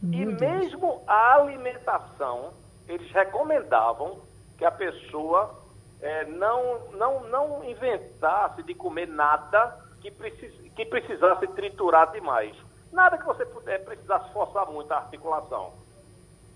Meu 0.00 0.30
e 0.30 0.34
Deus. 0.34 0.40
mesmo 0.40 1.02
a 1.06 1.34
alimentação, 1.34 2.52
eles 2.88 3.10
recomendavam 3.12 4.20
que 4.58 4.64
a 4.64 4.70
pessoa 4.70 5.62
é, 6.00 6.24
não, 6.24 6.90
não, 6.90 7.24
não 7.28 7.64
inventasse 7.64 8.62
de 8.62 8.74
comer 8.74 9.08
nada 9.08 9.81
que, 10.02 10.10
precis, 10.10 10.52
que 10.74 10.84
precisasse 10.84 11.46
triturar 11.48 12.10
demais. 12.10 12.54
Nada 12.92 13.16
que 13.16 13.24
você 13.24 13.46
puder, 13.46 13.82
precisasse 13.84 14.30
forçar 14.32 14.70
muito 14.70 14.92
a 14.92 14.98
articulação. 14.98 15.72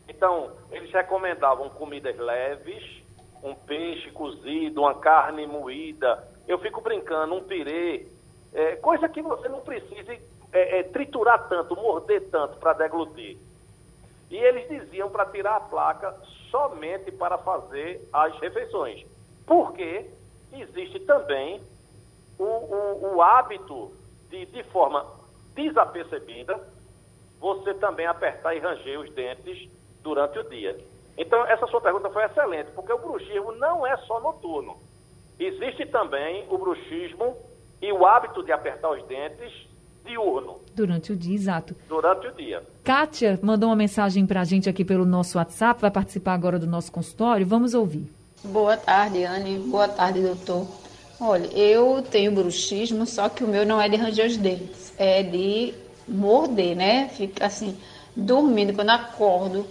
Então, 0.09 0.53
eles 0.71 0.93
recomendavam 0.93 1.71
comidas 1.71 2.17
leves, 2.19 3.03
um 3.43 3.55
peixe 3.55 4.11
cozido, 4.11 4.83
uma 4.83 4.95
carne 4.95 5.47
moída. 5.47 6.29
Eu 6.47 6.59
fico 6.59 6.81
brincando, 6.81 7.35
um 7.35 7.45
pirê, 7.45 8.07
é, 8.53 8.77
coisa 8.77 9.09
que 9.09 9.23
você 9.23 9.49
não 9.49 9.61
precise 9.61 10.21
é, 10.53 10.81
é, 10.81 10.83
triturar 10.83 11.49
tanto, 11.49 11.75
morder 11.77 12.29
tanto 12.31 12.59
para 12.59 12.75
deglutir. 12.75 13.39
E 14.31 14.37
eles 14.37 14.69
diziam 14.69 15.09
para 15.09 15.27
tirar 15.27 15.57
a 15.57 15.61
placa 15.61 16.15
somente 16.51 17.13
para 17.13 17.39
fazer 17.39 18.07
as 18.13 18.39
refeições. 18.41 19.07
Porque 19.47 20.11
existe 20.53 21.01
também 21.01 21.63
o, 22.39 22.45
o, 22.45 23.17
o 23.17 23.23
hábito 23.23 23.93
de, 24.31 24.47
de 24.47 24.63
forma 24.65 25.05
desapercebida, 25.55 26.61
você 27.41 27.75
também 27.75 28.07
apertar 28.07 28.55
e 28.55 28.59
ranger 28.59 29.01
os 29.01 29.11
dentes 29.13 29.69
durante 30.03 30.39
o 30.39 30.49
dia. 30.49 30.77
Então, 31.17 31.47
essa 31.47 31.67
sua 31.67 31.81
pergunta 31.81 32.11
foi 32.11 32.25
excelente, 32.25 32.71
porque 32.73 32.93
o 32.93 32.99
bruxismo 32.99 33.53
não 33.53 33.87
é 33.87 33.97
só 33.99 34.21
noturno. 34.21 34.77
Existe 35.39 35.87
também 35.87 36.47
o 36.51 36.59
bruxismo 36.59 37.37
e 37.81 37.93
o 37.93 38.07
hábito 38.07 38.43
de 38.43 38.53
apertar 38.53 38.91
os 38.91 39.03
dentes 39.07 39.53
diurno. 40.05 40.61
Durante 40.75 41.13
o 41.13 41.17
dia, 41.17 41.35
exato. 41.35 41.75
Durante 41.89 42.29
o 42.29 42.33
dia. 42.33 42.63
Kátia 42.85 43.39
mandou 43.43 43.69
uma 43.69 43.77
mensagem 43.77 44.27
para 44.27 44.41
a 44.41 44.45
gente 44.45 44.69
aqui 44.69 44.85
pelo 44.85 45.05
nosso 45.05 45.37
WhatsApp, 45.37 45.81
vai 45.81 45.91
participar 45.91 46.35
agora 46.35 46.59
do 46.59 46.67
nosso 46.67 46.93
consultório. 46.93 47.47
Vamos 47.47 47.75
ouvir. 47.75 48.09
Boa 48.45 48.77
tarde, 48.77 49.25
Anne. 49.25 49.59
Boa 49.59 49.89
tarde, 49.89 50.23
doutor. 50.23 50.86
Olha, 51.19 51.47
eu 51.47 52.03
tenho 52.03 52.31
bruxismo, 52.31 53.07
só 53.07 53.31
que 53.31 53.43
o 53.43 53.49
meu 53.49 53.65
não 53.65 53.81
é 53.81 53.89
de 53.89 53.97
ranger 53.97 54.27
os 54.27 54.37
dentes, 54.37 54.93
é 54.99 55.23
de 55.23 55.73
morder, 56.07 56.77
né? 56.77 57.09
Fica 57.09 57.47
assim, 57.47 57.75
dormindo, 58.15 58.75
quando 58.75 58.91
acordo, 58.91 59.67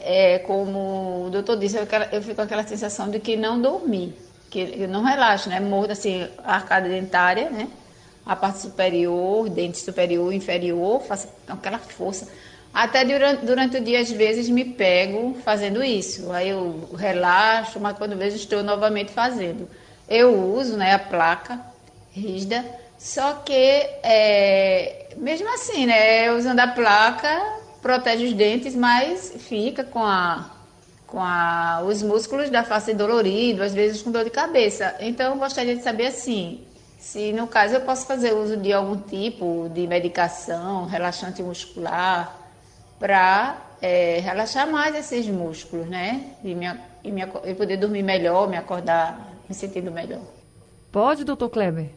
é, 0.00 0.38
como 0.38 1.26
o 1.26 1.30
doutor 1.30 1.56
disse, 1.56 1.76
eu, 1.76 2.22
fico 2.22 2.36
com 2.36 2.42
aquela 2.42 2.64
sensação 2.64 3.10
de 3.10 3.18
que 3.18 3.36
não 3.36 3.60
dormi, 3.60 4.14
que 4.48 4.60
eu 4.78 4.88
não 4.88 5.02
relaxo, 5.02 5.48
né? 5.48 5.58
Mordo 5.58 5.90
assim, 5.90 6.28
a 6.44 6.54
arcada 6.54 6.88
dentária, 6.88 7.50
né? 7.50 7.68
A 8.24 8.36
parte 8.36 8.60
superior, 8.60 9.48
dente 9.48 9.78
superior, 9.78 10.32
inferior, 10.32 11.02
faço 11.02 11.28
aquela 11.48 11.78
força. 11.78 12.28
Até 12.72 13.04
durante, 13.04 13.44
durante 13.44 13.76
o 13.78 13.80
dia, 13.80 14.00
às 14.00 14.10
vezes, 14.10 14.48
me 14.48 14.64
pego 14.64 15.34
fazendo 15.44 15.82
isso. 15.82 16.30
Aí 16.30 16.50
eu 16.50 16.88
relaxo, 16.96 17.80
mas 17.80 17.96
quando 17.96 18.16
vejo, 18.16 18.36
estou 18.36 18.62
novamente 18.62 19.10
fazendo. 19.10 19.68
Eu 20.08 20.34
uso 20.54 20.76
né, 20.76 20.94
a 20.94 20.98
placa 20.98 21.60
rígida, 22.12 22.64
só 22.98 23.34
que 23.34 23.52
é, 23.52 25.08
mesmo 25.16 25.52
assim, 25.52 25.86
né, 25.86 26.32
usando 26.32 26.60
a 26.60 26.68
placa, 26.68 27.42
protege 27.82 28.26
os 28.26 28.32
dentes, 28.32 28.74
mas 28.74 29.34
fica 29.38 29.84
com 29.84 30.04
a 30.04 30.50
com 31.06 31.20
a, 31.20 31.82
os 31.86 32.02
músculos 32.02 32.50
da 32.50 32.64
face 32.64 32.92
dolorido, 32.92 33.62
às 33.62 33.72
vezes 33.72 34.02
com 34.02 34.10
dor 34.10 34.24
de 34.24 34.30
cabeça. 34.30 34.96
Então, 34.98 35.32
eu 35.32 35.38
gostaria 35.38 35.76
de 35.76 35.82
saber 35.82 36.06
assim, 36.08 36.64
se 36.98 37.32
no 37.32 37.46
caso 37.46 37.74
eu 37.74 37.80
posso 37.82 38.06
fazer 38.06 38.34
uso 38.34 38.56
de 38.56 38.72
algum 38.72 38.96
tipo 38.96 39.70
de 39.72 39.86
medicação, 39.86 40.84
relaxante 40.86 41.42
muscular, 41.42 42.36
para 42.98 43.56
é, 43.80 44.18
relaxar 44.20 44.68
mais 44.70 44.94
esses 44.96 45.26
músculos, 45.28 45.86
né? 45.86 46.24
E, 46.42 46.54
me, 46.54 46.66
e, 47.04 47.12
me, 47.12 47.22
e 47.44 47.54
poder 47.54 47.76
dormir 47.76 48.02
melhor, 48.02 48.48
me 48.48 48.56
acordar 48.56 49.25
me 49.48 49.54
sentindo 49.54 49.90
melhor. 49.90 50.22
Pode, 50.92 51.24
doutor 51.24 51.50
Kleber? 51.50 51.90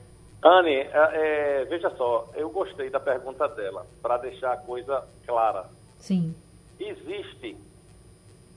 Anne, 0.44 0.74
é, 0.74 0.90
é, 0.94 1.66
veja 1.66 1.90
só, 1.92 2.28
eu 2.34 2.50
gostei 2.50 2.90
da 2.90 3.00
pergunta 3.00 3.48
dela, 3.48 3.86
para 4.02 4.18
deixar 4.18 4.54
a 4.54 4.58
coisa 4.58 5.04
clara. 5.26 5.66
Sim. 5.98 6.34
Existe 6.80 7.58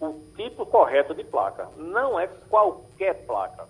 o 0.01 0.21
tipo 0.37 0.65
correto 0.67 1.15
de 1.15 1.25
placa. 1.25 1.69
Não 1.77 2.19
é 2.19 2.29
qualquer 2.49 3.27
placa. 3.27 3.67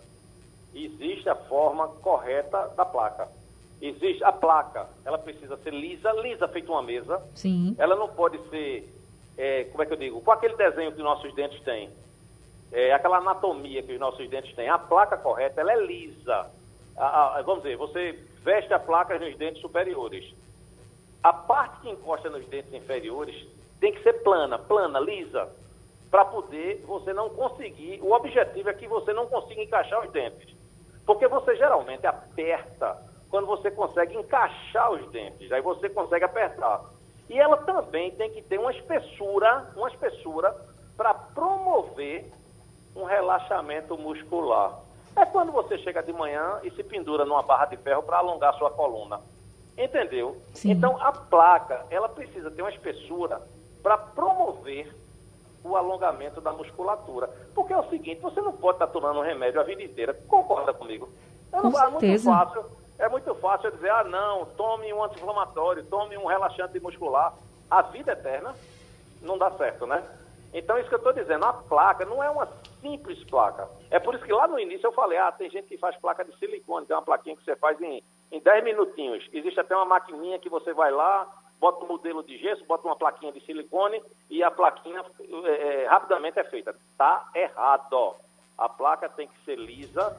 Existe 0.75 1.29
a 1.29 1.35
forma 1.35 1.88
correta 1.88 2.69
da 2.76 2.85
placa. 2.85 3.29
Existe 3.81 4.23
a 4.23 4.31
placa, 4.31 4.87
ela 5.05 5.19
precisa 5.19 5.57
ser 5.57 5.73
lisa, 5.73 6.12
lisa 6.12 6.47
feito 6.49 6.71
uma 6.71 6.83
mesa. 6.83 7.21
Sim. 7.35 7.75
Ela 7.76 7.97
não 7.97 8.09
pode 8.09 8.38
ser, 8.49 8.88
é, 9.37 9.64
como 9.64 9.83
é 9.83 9.87
que 9.87 9.93
eu 9.93 9.97
digo, 9.97 10.21
com 10.21 10.31
aquele 10.31 10.55
desenho 10.57 10.93
que 10.93 11.02
nossos 11.02 11.35
dentes 11.35 11.61
têm. 11.62 11.91
É, 12.73 12.93
aquela 12.93 13.19
anatomia 13.19 13.83
que 13.83 13.93
os 13.93 14.00
nossos 14.00 14.29
dentes 14.31 14.55
têm. 14.55 14.69
A 14.69 14.79
placa 14.79 15.17
correta, 15.17 15.61
ela 15.61 15.73
é 15.73 15.85
lisa. 15.85 16.50
A, 16.97 17.38
a, 17.38 17.43
vamos 17.43 17.62
dizer, 17.62 17.76
você 17.76 18.19
veste 18.43 18.73
a 18.73 18.79
placa 18.79 19.19
nos 19.19 19.37
dentes 19.37 19.61
superiores. 19.61 20.35
A 21.23 21.33
parte 21.33 21.83
que 21.83 21.91
encosta 21.91 22.31
nos 22.31 22.47
dentes 22.47 22.73
inferiores 22.73 23.47
tem 23.79 23.93
que 23.93 24.02
ser 24.02 24.14
plana, 24.23 24.59
plana, 24.59 24.99
lisa, 24.99 25.49
para 26.11 26.25
poder 26.25 26.83
você 26.87 27.12
não 27.12 27.31
conseguir. 27.31 28.00
O 28.02 28.12
objetivo 28.12 28.71
é 28.71 28.75
que 28.75 28.87
você 28.87 29.12
não 29.12 29.26
consiga 29.26 29.62
encaixar 29.62 30.05
os 30.05 30.11
dentes. 30.11 30.55
Porque 31.05 31.26
você 31.29 31.57
geralmente 31.57 32.07
aperta 32.07 32.97
quando 33.31 33.47
você 33.47 33.71
consegue 33.71 34.17
encaixar 34.17 34.93
os 34.93 35.11
dentes, 35.11 35.50
aí 35.50 35.62
você 35.62 35.88
consegue 35.88 36.25
apertar. 36.25 36.85
E 37.31 37.38
ela 37.38 37.57
também 37.57 38.11
tem 38.11 38.31
que 38.31 38.43
ter 38.43 38.59
uma 38.59 38.71
espessura, 38.71 39.71
uma 39.75 39.88
espessura 39.88 40.55
para 40.97 41.14
promover 41.14 42.31
um 42.95 43.05
relaxamento 43.05 43.97
muscular. 43.97 44.79
É 45.15 45.25
quando 45.27 45.53
você 45.53 45.79
chega 45.79 46.03
de 46.03 46.13
manhã 46.13 46.61
e 46.63 46.71
se 46.71 46.83
pendura 46.83 47.25
numa 47.25 47.43
barra 47.43 47.67
de 47.67 47.77
ferro 47.77 48.03
para 48.03 48.19
alongar 48.19 48.55
sua 48.55 48.71
coluna. 48.71 49.21
Entendeu? 49.77 50.41
Sim. 50.55 50.71
Então 50.73 50.97
a 51.01 51.13
placa, 51.13 51.87
ela 51.91 52.09
precisa 52.09 52.51
ter 52.51 52.63
uma 52.63 52.71
espessura 52.71 53.43
para 53.83 53.97
promover 53.97 54.95
o 55.65 55.77
alongamento 55.77 56.41
da 56.41 56.53
musculatura. 56.53 57.29
Porque 57.55 57.73
é 57.73 57.79
o 57.79 57.89
seguinte, 57.89 58.21
você 58.21 58.41
não 58.41 58.53
pode 58.53 58.77
estar 58.77 58.87
tomando 58.89 59.21
um 59.21 59.23
remédio 59.23 59.61
a 59.61 59.65
vida 59.65 59.83
inteira. 59.83 60.15
Concorda 60.29 60.73
comigo? 60.73 61.09
Com 61.51 61.71
não, 61.71 61.79
é 61.79 61.91
muito 61.91 62.01
certeza. 62.01 62.31
fácil. 62.31 62.65
É 62.99 63.09
muito 63.09 63.35
fácil 63.37 63.69
eu 63.69 63.73
dizer, 63.73 63.91
ah, 63.91 64.05
não, 64.05 64.47
tome 64.47 64.93
um 64.93 65.03
anti-inflamatório, 65.03 65.85
tome 65.85 66.17
um 66.17 66.27
relaxante 66.27 66.79
muscular. 66.79 67.35
A 67.71 67.83
vida 67.83 68.13
eterna 68.13 68.55
não 69.21 69.37
dá 69.37 69.51
certo, 69.53 69.87
né? 69.87 70.03
Então, 70.55 70.79
isso 70.79 70.89
que 70.89 70.95
eu 70.95 70.99
estou 70.99 71.13
dizendo, 71.13 71.45
a 71.45 71.53
placa 71.53 72.05
não 72.05 72.23
é 72.23 72.31
uma 72.31 72.47
simples 72.83 73.23
placa. 73.25 73.69
É 73.91 73.99
por 73.99 74.15
isso 74.15 74.25
que 74.25 74.33
lá 74.33 74.47
no 74.47 74.59
início 74.59 74.87
eu 74.87 74.93
falei, 74.93 75.17
ah, 75.17 75.33
tem 75.33 75.49
gente 75.49 75.69
que 75.69 75.79
faz 75.79 75.97
placa 75.97 76.25
de 76.25 76.37
silicone, 76.39 76.85
tem 76.85 76.95
uma 76.95 77.03
plaquinha 77.03 77.37
que 77.37 77.45
você 77.45 77.57
faz 77.57 77.81
em, 77.81 78.03
em 78.31 78.41
10 78.41 78.65
minutinhos. 78.65 79.27
Existe 79.33 79.59
até 79.61 79.75
uma 79.75 79.87
maquininha 79.87 80.39
que 80.39 80.49
você 80.51 80.75
vai 80.75 80.91
lá, 80.91 81.27
bota 81.59 81.85
um 81.85 81.89
modelo 81.89 82.23
de 82.25 82.37
gesso, 82.37 82.65
bota 82.67 82.87
uma 82.87 82.97
plaquinha 82.97 83.33
de 83.33 83.41
silicone 83.47 84.03
e 84.29 84.43
a 84.43 84.51
plaquinha 84.51 85.03
é, 85.45 85.49
é, 85.85 85.87
rapidamente 85.87 86.39
é 86.39 86.45
feita. 86.45 86.75
Tá 86.99 87.31
errado. 87.35 88.17
A 88.59 88.69
placa 88.69 89.09
tem 89.09 89.29
que 89.29 89.45
ser 89.45 89.57
lisa, 89.57 90.15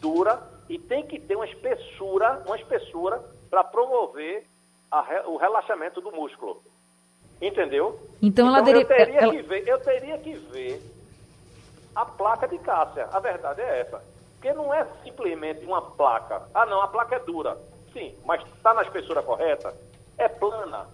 dura 0.00 0.42
e 0.68 0.78
tem 0.78 1.06
que 1.06 1.18
ter 1.18 1.36
uma 1.36 1.46
espessura, 1.46 2.42
uma 2.46 2.56
espessura 2.56 3.22
para 3.48 3.64
promover 3.64 4.44
a, 4.90 5.22
o 5.26 5.36
relaxamento 5.36 6.00
do 6.00 6.10
músculo. 6.12 6.60
Entendeu? 7.40 7.98
Então, 8.20 8.48
ela 8.48 8.58
eu 8.68 8.84
teria 8.84 9.20
ela- 9.20 9.32
que 9.32 9.42
ver, 9.42 9.68
eu 9.68 9.80
teria 9.80 10.18
que 10.18 10.34
ver 10.34 10.82
a 11.98 12.04
placa 12.04 12.46
de 12.46 12.58
Cássia. 12.58 13.08
A 13.12 13.18
verdade 13.18 13.60
é 13.60 13.80
essa. 13.80 14.00
Porque 14.34 14.52
não 14.52 14.72
é 14.72 14.86
simplesmente 15.02 15.64
uma 15.64 15.82
placa. 15.82 16.42
Ah, 16.54 16.64
não, 16.64 16.80
a 16.80 16.86
placa 16.86 17.16
é 17.16 17.18
dura. 17.18 17.58
Sim, 17.92 18.14
mas 18.24 18.40
está 18.54 18.72
na 18.72 18.82
espessura 18.82 19.20
correta? 19.20 19.74
É 20.16 20.28
plana. 20.28 20.86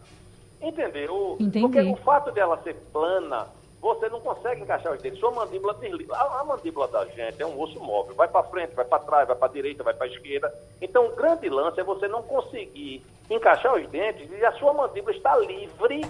Entendeu? 0.62 1.36
Entendi. 1.38 1.60
Porque 1.60 1.82
o 1.82 1.96
fato 1.96 2.32
dela 2.32 2.58
ser 2.62 2.74
plana, 2.90 3.48
você 3.82 4.08
não 4.08 4.18
consegue 4.18 4.62
encaixar 4.62 4.94
os 4.94 5.02
dedos. 5.02 5.20
Sua 5.20 5.30
mandíbula 5.30 5.74
desliza. 5.74 6.16
A, 6.16 6.40
a 6.40 6.44
mandíbula 6.44 6.88
da 6.88 7.04
gente 7.04 7.42
é 7.42 7.46
um 7.46 7.60
osso 7.60 7.78
móvel. 7.80 8.14
Vai 8.14 8.28
para 8.28 8.42
frente, 8.44 8.74
vai 8.74 8.86
para 8.86 9.00
trás, 9.00 9.28
vai 9.28 9.36
para 9.36 9.52
direita, 9.52 9.84
vai 9.84 9.92
para 9.92 10.06
esquerda. 10.06 10.54
Então, 10.80 11.08
o 11.08 11.14
grande 11.14 11.50
lance 11.50 11.78
é 11.78 11.84
você 11.84 12.08
não 12.08 12.22
conseguir 12.22 13.04
encaixar 13.28 13.74
os 13.74 13.86
dentes 13.88 14.30
e 14.30 14.42
a 14.42 14.52
sua 14.52 14.72
mandíbula 14.72 15.14
está 15.14 15.36
livre 15.36 16.00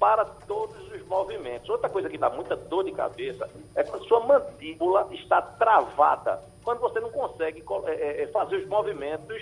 para 0.00 0.24
todos 0.24 0.74
os 0.92 1.06
movimentos. 1.06 1.68
Outra 1.68 1.88
coisa 1.88 2.08
que 2.08 2.16
dá 2.18 2.28
muita 2.30 2.56
dor 2.56 2.82
de 2.84 2.90
cabeça 2.92 3.48
é 3.76 3.84
quando 3.84 4.06
sua 4.06 4.20
mandíbula 4.20 5.06
está 5.12 5.40
travada, 5.42 6.40
quando 6.64 6.80
você 6.80 6.98
não 6.98 7.10
consegue 7.10 7.60
co- 7.60 7.84
é, 7.86 7.92
é, 7.92 8.22
é, 8.22 8.26
fazer 8.28 8.56
os 8.56 8.66
movimentos 8.66 9.36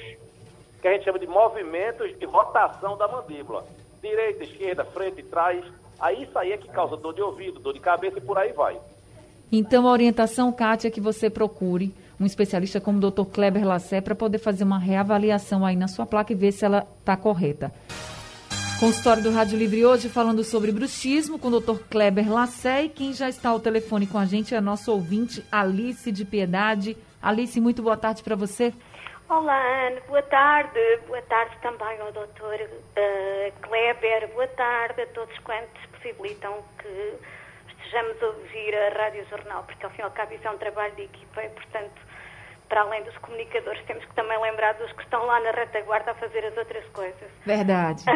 que 0.83 0.89
a 0.89 0.93
gente 0.93 1.05
chama 1.05 1.19
de 1.19 1.27
movimentos 1.29 2.19
de 2.19 2.27
rotação 2.27 2.97
da 2.97 3.07
mandíbula. 3.09 3.65
Direita, 4.03 4.43
esquerda, 4.45 4.85
frente, 4.85 5.23
trás. 5.23 5.65
Aí 6.01 6.25
isso 6.25 6.37
aí 6.39 6.53
é 6.53 6.57
que 6.57 6.69
causa 6.69 6.97
dor 6.97 7.15
de 7.15 7.23
ouvido, 7.23 7.59
dor 7.61 7.73
de 7.73 7.81
cabeça 7.81 8.19
e 8.19 8.21
por 8.21 8.37
aí 8.37 8.53
vai. 8.53 8.77
Então, 9.51 9.89
a 9.89 9.93
orientação, 9.93 10.53
Kátia, 10.53 10.89
é 10.89 10.91
que 10.91 11.01
você 11.01 11.31
procure 11.31 11.95
um 12.21 12.27
especialista 12.27 12.81
como 12.81 12.99
o 12.99 13.11
Dr. 13.11 13.25
Kleber 13.33 13.67
Lassé 13.67 14.01
para 14.01 14.15
poder 14.15 14.39
fazer 14.39 14.65
uma 14.65 14.79
reavaliação 14.79 15.65
aí 15.65 15.75
na 15.77 15.89
sua 15.89 16.05
placa 16.05 16.33
e 16.33 16.37
ver 16.37 16.53
se 16.53 16.65
ela 16.65 16.87
está 17.01 17.17
correta. 17.17 17.73
Consultório 18.81 19.25
do 19.25 19.33
Rádio 19.33 19.59
Livre 19.59 19.85
hoje 19.85 20.09
falando 20.09 20.45
sobre 20.45 20.71
bruxismo 20.71 21.37
com 21.37 21.49
o 21.49 21.59
Dr. 21.59 21.83
Kleber 21.91 22.33
Lassé 22.33 22.85
e 22.85 22.89
quem 22.89 23.13
já 23.13 23.29
está 23.29 23.49
ao 23.49 23.59
telefone 23.59 24.07
com 24.07 24.17
a 24.17 24.25
gente 24.25 24.55
é 24.55 24.59
a 24.59 24.61
nossa 24.61 24.93
ouvinte 24.93 25.45
Alice 25.51 26.13
de 26.13 26.25
Piedade. 26.25 26.97
Alice, 27.21 27.61
muito 27.61 27.83
boa 27.83 27.97
tarde 27.97 28.23
para 28.23 28.37
você. 28.37 28.73
Olá, 29.29 29.61
Ana, 29.89 30.01
boa 30.07 30.23
tarde. 30.23 30.79
Boa 31.09 31.21
tarde 31.23 31.59
também 31.61 32.01
ao 32.01 32.13
doutor 32.13 32.55
eh, 32.95 33.53
Kleber. 33.63 34.29
Boa 34.29 34.47
tarde 34.47 35.03
a 35.03 35.07
todos 35.09 35.37
quantos 35.41 35.85
possibilitam 35.91 36.63
que 36.81 37.15
estejamos 37.67 38.23
a 38.23 38.27
ouvir 38.27 38.77
a 38.77 38.91
Rádio 38.91 39.27
Jornal, 39.29 39.65
porque 39.65 39.85
ao 39.85 39.91
fim 39.91 40.03
e 40.03 40.05
ao 40.05 40.13
cabo 40.13 40.35
isso 40.35 40.47
é 40.47 40.51
um 40.53 40.59
trabalho 40.59 40.95
de 40.95 41.03
equipa 41.03 41.43
e, 41.43 41.49
portanto, 41.49 42.01
para 42.69 42.83
além 42.83 43.03
dos 43.03 43.17
comunicadores, 43.19 43.83
temos 43.87 44.05
que 44.05 44.15
também 44.15 44.39
lembrar 44.41 44.75
dos 44.75 44.93
que 44.93 45.03
estão 45.03 45.25
lá 45.25 45.41
na 45.41 45.51
retaguarda 45.51 46.11
a 46.13 46.15
fazer 46.15 46.45
as 46.45 46.57
outras 46.57 46.85
coisas. 46.89 47.31
Verdade. 47.45 48.05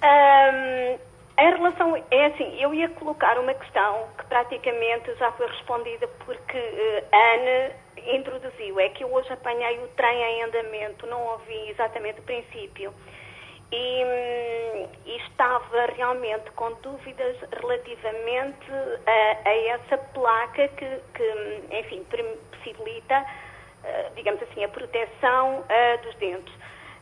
Ahm, 0.00 0.98
em 1.38 1.50
relação, 1.56 1.96
é 2.10 2.26
assim, 2.26 2.60
eu 2.60 2.74
ia 2.74 2.88
colocar 2.90 3.38
uma 3.38 3.54
questão 3.54 4.08
que 4.18 4.24
praticamente 4.26 5.14
já 5.18 5.30
foi 5.32 5.46
respondida 5.46 6.08
porque 6.24 6.56
eh, 6.56 7.04
a 7.12 7.16
Ana 7.16 7.72
introduziu. 8.14 8.80
É 8.80 8.88
que 8.88 9.04
eu 9.04 9.12
hoje 9.12 9.32
apanhei 9.32 9.78
o 9.78 9.88
trem 9.88 10.20
em 10.20 10.42
andamento, 10.44 11.06
não 11.06 11.22
ouvi 11.28 11.70
exatamente 11.70 12.20
o 12.20 12.22
princípio. 12.22 12.92
E, 13.70 14.04
hum, 14.04 14.88
e 15.04 15.16
estava 15.26 15.86
realmente 15.96 16.50
com 16.52 16.72
dúvidas 16.82 17.36
relativamente 17.60 18.70
a, 19.06 19.48
a 19.48 19.54
essa 19.74 19.98
placa 19.98 20.68
que, 20.68 21.00
que, 21.14 21.62
enfim, 21.78 22.04
possibilita, 22.50 23.26
eh, 23.84 24.10
digamos 24.16 24.42
assim, 24.42 24.64
a 24.64 24.68
proteção 24.68 25.64
eh, 25.68 25.96
dos 25.98 26.14
dentes. 26.16 26.54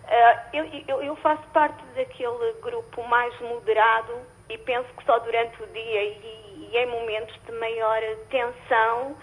Ah, 0.09 0.45
eu, 0.53 0.65
eu- 0.89 1.03
eu 1.03 1.17
faço 1.17 1.43
parte 1.53 1.83
daquele 1.97 2.53
grupo 2.63 3.03
mais 3.05 3.39
moderado 3.41 4.21
e 4.49 4.59
penso 4.59 4.89
que 4.97 5.05
só 5.05 5.19
durante 5.21 5.61
o 5.63 5.67
dia 5.69 6.03
e, 6.05 6.69
e 6.73 6.79
em 6.79 6.87
momentos 6.87 7.35
de 7.45 7.53
maior 7.53 8.01
tensão 8.31 9.17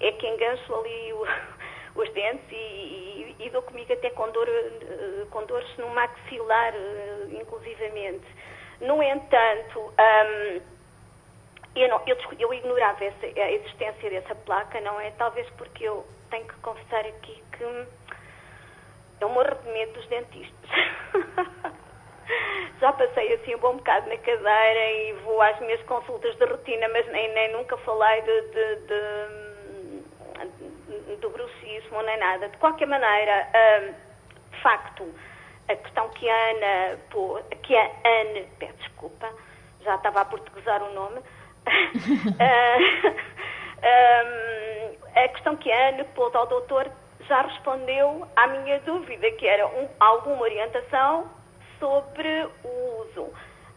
é 0.00 0.12
que 0.12 0.26
engancho 0.26 0.74
ali 0.74 1.12
o- 1.12 1.26
os 2.00 2.08
dentes 2.12 2.46
e, 2.50 2.54
e, 2.54 3.36
e 3.46 3.50
dou 3.50 3.60
comigo 3.62 3.92
até 3.92 4.08
com, 4.10 4.30
dor, 4.30 4.48
eh, 4.48 5.26
com 5.30 5.39
no 5.80 5.88
maxilar, 5.90 6.74
eh, 6.74 7.26
inclusivamente. 7.40 8.26
No 8.80 9.02
entanto, 9.02 9.92
ahm, 9.98 10.60
eu, 11.76 11.88
não, 11.88 12.02
eu, 12.06 12.16
eu 12.38 12.54
ignorava 12.54 13.04
essa, 13.04 13.26
a 13.26 13.50
existência 13.52 14.10
dessa 14.10 14.34
placa, 14.34 14.80
não 14.80 14.98
é? 15.00 15.10
Talvez 15.12 15.48
porque 15.50 15.84
eu 15.84 16.04
tenho 16.30 16.44
que 16.46 16.54
confessar 16.56 17.04
aqui 17.06 17.42
que 17.56 17.64
eu 19.20 19.28
morro 19.28 19.54
de 19.62 19.68
medo 19.70 19.92
dos 19.92 20.06
dentistas. 20.08 20.70
Já 22.80 22.92
passei 22.92 23.34
assim 23.34 23.54
um 23.54 23.58
bom 23.58 23.76
bocado 23.76 24.08
na 24.08 24.16
cadeira 24.16 24.90
e 24.92 25.12
vou 25.24 25.40
às 25.42 25.58
minhas 25.60 25.82
consultas 25.82 26.34
de 26.36 26.44
rotina, 26.46 26.88
mas 26.88 27.06
nem, 27.08 27.28
nem 27.34 27.52
nunca 27.52 27.76
falei 27.78 28.22
de, 28.22 28.40
de- 28.42 28.76
de- 28.86 29.50
do 31.16 31.30
bruxismo 31.30 32.02
nem 32.02 32.16
nada. 32.18 32.48
De 32.48 32.56
qualquer 32.58 32.86
maneira, 32.86 33.46
hum, 33.54 33.94
de 34.52 34.58
facto, 34.62 35.14
a 35.72 35.76
questão 35.76 36.08
que 36.10 36.28
a 36.28 36.50
Ana, 36.50 36.98
pô, 37.10 37.40
que 37.62 37.76
a 37.76 37.82
Ana, 37.82 38.46
peço 38.58 38.74
desculpa, 38.78 39.28
já 39.82 39.94
estava 39.94 40.20
a 40.20 40.24
portuguesar 40.24 40.82
o 40.82 40.92
nome, 40.92 41.20
Ah, 42.40 42.76
hum, 44.24 44.96
a 45.14 45.28
questão 45.28 45.56
que 45.56 45.70
a 45.70 45.88
Ana 45.88 46.04
pôs 46.14 46.34
ao 46.34 46.46
doutor 46.46 46.90
já 47.28 47.42
respondeu 47.42 48.26
à 48.36 48.46
minha 48.48 48.78
dúvida, 48.80 49.30
que 49.32 49.46
era 49.46 49.66
um- 49.66 49.88
alguma 50.00 50.42
orientação 50.42 51.30
sobre 51.78 52.48
o 52.64 53.00
uso. 53.02 53.32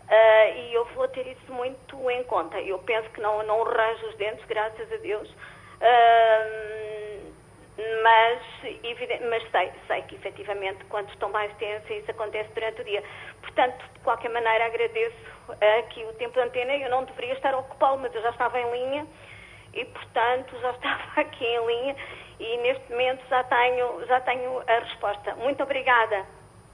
Ah, 0.10 0.48
e 0.50 0.74
eu 0.74 0.86
vou 0.96 1.08
ter 1.10 1.26
isso 1.28 1.52
muito 1.54 2.10
em 2.12 2.24
conta. 2.26 2.60
Eu 2.60 2.80
penso 2.80 3.10
que 3.12 3.22
não, 3.22 3.44
não 3.44 3.64
ranjo 3.64 4.08
os 4.08 4.16
dentes, 4.18 4.46
graças 4.46 4.92
a 4.92 4.98
Deus. 4.98 5.34
Ah, 5.82 6.48
mas, 7.78 8.40
evidente- 8.84 9.24
mas 9.30 9.44
sei, 9.52 9.72
sei 9.88 10.02
que 10.04 10.16
efetivamente 10.16 10.84
quando 10.90 11.10
estão 11.10 11.30
mais 11.32 11.52
tensos 11.58 11.90
isso 11.90 12.12
acontece 12.12 12.50
durante 12.54 12.82
o 12.82 12.84
dia. 12.84 13.04
Portanto, 13.42 13.84
de 13.94 14.00
qualquer 14.02 14.30
maneira 14.30 14.66
agradeço 14.66 15.16
aqui 15.80 16.04
o 16.06 16.14
tempo 16.14 16.34
de 16.34 16.40
antena. 16.42 16.76
Eu 16.76 16.90
não 16.92 17.04
deveria 17.04 17.34
estar 17.34 17.54
a 17.54 17.58
ocupá-lo, 17.60 18.00
mas 18.00 18.14
eu 18.14 18.22
já 18.22 18.30
estava 18.30 18.60
em 18.60 18.72
linha 18.72 19.08
e 19.74 19.86
portanto 19.86 20.56
já 20.62 20.70
estava 20.78 21.22
aqui 21.22 21.44
em 21.46 21.66
linha 21.66 21.96
e 22.40 22.58
neste 22.58 22.92
momento 22.92 23.22
já 23.30 23.44
tenho, 23.44 24.06
já 24.06 24.20
tenho 24.22 24.60
a 24.68 24.80
resposta. 24.80 25.36
Muito 25.36 25.64
obrigada. 25.64 26.26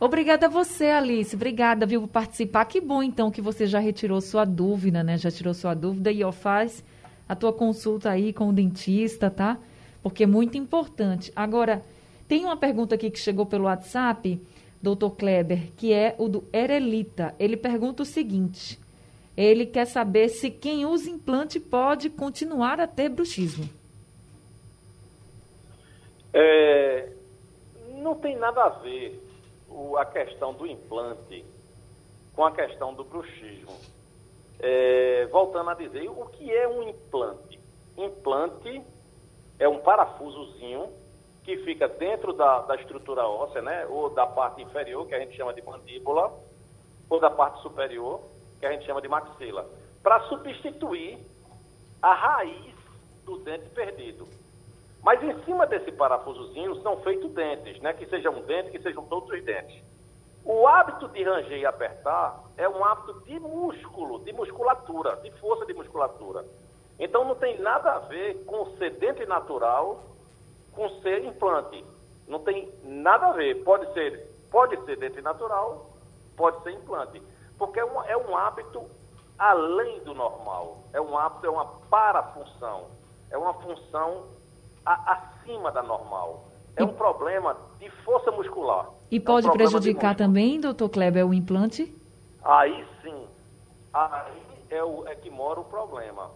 Obrigada 0.01 0.45
a 0.45 0.49
você, 0.49 0.85
Alice. 0.91 1.35
Obrigada, 1.35 1.85
viu, 1.85 2.01
por 2.01 2.07
participar. 2.09 2.63
Que 2.65 2.79
bom, 2.79 3.03
então, 3.03 3.29
que 3.29 3.41
você 3.41 3.65
já 3.65 3.79
retirou 3.79 4.21
sua 4.21 4.45
dúvida, 4.45 5.03
né? 5.03 5.17
Já 5.17 5.29
tirou 5.29 5.53
sua 5.53 5.73
dúvida 5.73 6.09
e 6.12 6.23
ó, 6.23 6.31
faz 6.31 6.83
a 7.27 7.35
tua 7.35 7.51
consulta 7.53 8.09
aí 8.09 8.31
com 8.31 8.47
o 8.49 8.53
dentista, 8.53 9.29
tá? 9.29 9.57
Porque 10.01 10.23
é 10.23 10.27
muito 10.27 10.57
importante. 10.57 11.31
Agora, 11.35 11.83
tem 12.27 12.45
uma 12.45 12.57
pergunta 12.57 12.95
aqui 12.95 13.09
que 13.09 13.19
chegou 13.19 13.45
pelo 13.45 13.65
WhatsApp, 13.65 14.41
doutor 14.81 15.12
Kleber, 15.12 15.71
que 15.75 15.91
é 15.93 16.15
o 16.17 16.27
do 16.29 16.43
Erelita. 16.53 17.35
Ele 17.38 17.57
pergunta 17.57 18.03
o 18.03 18.05
seguinte: 18.05 18.79
ele 19.35 19.65
quer 19.65 19.85
saber 19.85 20.29
se 20.29 20.49
quem 20.49 20.85
usa 20.85 21.09
implante 21.09 21.59
pode 21.59 22.09
continuar 22.09 22.79
a 22.79 22.88
ter 22.88 23.09
bruxismo. 23.09 23.67
É, 26.33 27.09
não 28.01 28.15
tem 28.15 28.38
nada 28.38 28.63
a 28.63 28.69
ver 28.69 29.19
o- 29.69 29.97
a 29.97 30.05
questão 30.05 30.53
do 30.53 30.65
implante 30.67 31.43
com 32.35 32.45
a 32.45 32.51
questão 32.51 32.93
do 32.93 33.03
bruxismo. 33.03 33.75
É, 34.59 35.27
voltando 35.31 35.69
a 35.69 35.73
dizer, 35.73 36.07
o 36.09 36.25
que 36.27 36.51
é 36.51 36.67
um 36.67 36.88
implante? 36.89 37.59
Implante 37.97 38.81
é 39.60 39.67
um 39.67 39.80
parafusozinho 39.80 40.89
que 41.43 41.58
fica 41.58 41.88
dentro 41.88 42.34
da, 42.34 42.62
da 42.62 42.76
estrutura 42.76 43.28
óssea, 43.28 43.62
né? 43.62 43.86
Ou 43.88 44.10
da 44.10 44.26
parte 44.26 44.62
inferior, 44.62 45.06
que 45.06 45.13
a 45.13 45.19
gente 45.19 45.36
chama 45.36 45.54
de 45.54 45.62
mandíbula, 45.62 46.32
ou 47.10 47.19
da 47.19 47.30
parte 47.30 47.62
superior, 47.62 48.22
que 48.60 48.65
a 48.65 48.72
gente 48.72 48.86
chama 48.86 49.02
de 49.02 49.08
maxila, 49.08 49.69
para 50.02 50.22
substituir 50.30 51.17
a 52.02 52.13
raiz 52.13 52.74
do 53.26 53.38
dente 53.39 53.69
perdido. 53.69 54.28
Mas 55.04 55.22
em 55.24 55.43
cima 55.43 55.65
desse 55.65 55.91
parafusozinho 55.91 56.82
são 56.82 57.02
feitos 57.02 57.32
dentes, 57.32 57.82
né? 57.82 57.93
Que 57.93 58.06
sejam 58.08 58.34
um 58.34 58.41
dente, 58.41 58.72
que 58.72 58.82
sejam 58.82 59.04
todos 59.06 59.30
os 59.30 59.43
dentes. 59.43 59.82
O 60.45 60.67
hábito 60.67 61.08
de 61.10 61.24
ranger 61.24 61.58
e 61.58 61.65
apertar 61.65 62.43
é 62.58 62.67
um 62.67 62.84
hábito 62.84 63.22
de 63.26 63.39
músculo, 63.39 64.19
de 64.19 64.32
musculatura, 64.34 65.17
de 65.17 65.32
força 65.32 65.65
de 65.65 65.74
musculatura. 65.74 66.45
Então 66.99 67.23
não 67.23 67.35
tem 67.35 67.59
nada 67.59 67.93
a 67.93 67.99
ver 67.99 68.43
com 68.45 68.65
ser 68.77 68.91
dente 68.97 69.25
natural 69.25 70.09
com 70.73 70.89
ser 71.01 71.25
implante. 71.25 71.83
Não 72.27 72.39
tem 72.39 72.71
nada 72.83 73.27
a 73.27 73.31
ver. 73.33 73.63
Pode 73.63 73.91
ser, 73.93 74.31
pode 74.51 74.79
ser 74.85 74.97
dente 74.97 75.21
natural, 75.21 75.89
pode 76.38 76.62
ser 76.63 76.71
implante. 76.71 77.21
Porque 77.57 77.79
é 77.79 77.85
um, 77.85 78.03
é 78.03 78.17
um 78.17 78.35
hábito 78.35 78.83
além 79.38 79.99
do 80.01 80.13
normal. 80.13 80.83
É 80.93 81.01
um 81.01 81.17
hábito, 81.17 81.45
é 81.45 81.49
uma 81.49 81.65
parafunção. 81.89 82.88
É 83.29 83.38
uma 83.38 83.53
função 83.55 84.27
a, 84.85 85.13
acima 85.13 85.71
da 85.71 85.83
normal. 85.83 86.45
É 86.75 86.81
e, 86.81 86.85
um 86.85 86.93
problema 86.93 87.57
de 87.79 87.89
força 88.03 88.31
muscular. 88.31 88.89
E 89.12 89.17
é 89.17 89.19
pode 89.19 89.47
um 89.47 89.51
prejudicar 89.51 90.15
também, 90.15 90.59
doutor 90.59 90.89
Kleber, 90.89 91.27
o 91.27 91.33
implante? 91.33 91.93
Aí 92.43 92.88
sim. 93.01 93.27
Aí 93.93 94.41
é, 94.69 94.83
o, 94.83 95.05
é 95.07 95.15
que 95.15 95.29
mora 95.29 95.59
o 95.59 95.65
problema. 95.65 96.31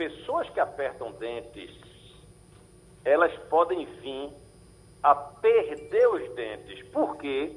Pessoas 0.00 0.48
que 0.48 0.58
apertam 0.58 1.12
dentes, 1.12 1.78
elas 3.04 3.36
podem 3.50 3.84
vir 3.84 4.30
a 5.02 5.14
perder 5.14 6.08
os 6.08 6.34
dentes, 6.34 6.88
porque 6.88 7.54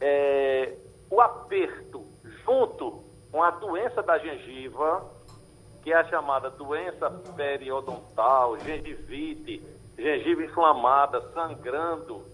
é, 0.00 0.76
o 1.10 1.20
aperto 1.20 2.06
junto 2.44 3.02
com 3.32 3.42
a 3.42 3.50
doença 3.50 4.00
da 4.00 4.16
gengiva, 4.18 5.04
que 5.82 5.92
é 5.92 5.96
a 5.96 6.04
chamada 6.04 6.50
doença 6.50 7.10
periodontal, 7.34 8.56
gengivite, 8.60 9.60
gengiva 9.98 10.44
inflamada, 10.44 11.32
sangrando, 11.32 12.24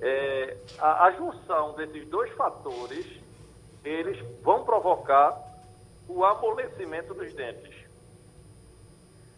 é, 0.00 0.56
a, 0.76 1.04
a 1.04 1.12
junção 1.12 1.74
desses 1.74 2.04
dois 2.08 2.32
fatores, 2.32 3.06
eles 3.84 4.18
vão 4.42 4.64
provocar 4.64 5.40
o 6.08 6.24
amolecimento 6.24 7.14
dos 7.14 7.32
dentes. 7.32 7.69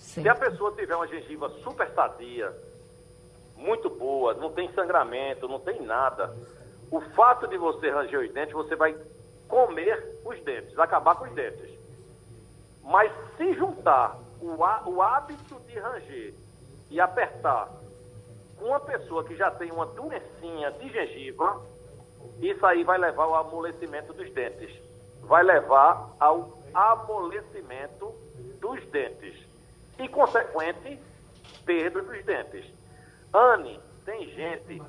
Sim. 0.02 0.22
Se 0.22 0.28
a 0.28 0.34
pessoa 0.34 0.72
tiver 0.72 0.96
uma 0.96 1.06
gengiva 1.06 1.48
super 1.62 1.88
sadia, 1.94 2.52
muito 3.56 3.88
boa, 3.88 4.34
não 4.34 4.52
tem 4.52 4.70
sangramento, 4.72 5.48
não 5.48 5.60
tem 5.60 5.80
nada, 5.80 6.36
o 6.90 7.00
fato 7.00 7.46
de 7.46 7.56
você 7.56 7.88
ranger 7.88 8.20
os 8.20 8.32
dentes, 8.32 8.52
você 8.52 8.74
vai 8.74 8.94
comer 9.48 10.20
os 10.24 10.38
dentes, 10.42 10.76
acabar 10.78 11.14
com 11.14 11.24
os 11.24 11.32
dentes. 11.32 11.70
Mas 12.82 13.12
se 13.36 13.54
juntar 13.54 14.18
o, 14.40 14.56
o 14.90 15.00
hábito 15.00 15.58
de 15.60 15.78
ranger 15.78 16.34
e 16.90 17.00
apertar 17.00 17.70
com 18.58 18.66
uma 18.66 18.80
pessoa 18.80 19.24
que 19.24 19.36
já 19.36 19.50
tem 19.52 19.70
uma 19.70 19.86
doencinha 19.86 20.72
de 20.72 20.88
gengiva, 20.90 21.62
isso 22.40 22.66
aí 22.66 22.82
vai 22.82 22.98
levar 22.98 23.22
ao 23.22 23.36
amolecimento 23.36 24.12
dos 24.12 24.30
dentes. 24.32 24.70
Vai 25.20 25.44
levar 25.44 26.10
ao 26.18 26.58
amolecimento 26.74 28.12
dos 28.60 28.84
dentes. 28.86 29.41
E, 30.02 30.08
consequente, 30.08 30.98
perda 31.64 32.02
dos 32.02 32.24
dentes. 32.24 32.66
Anne, 33.32 33.78
tem 34.04 34.28
gente 34.30 34.82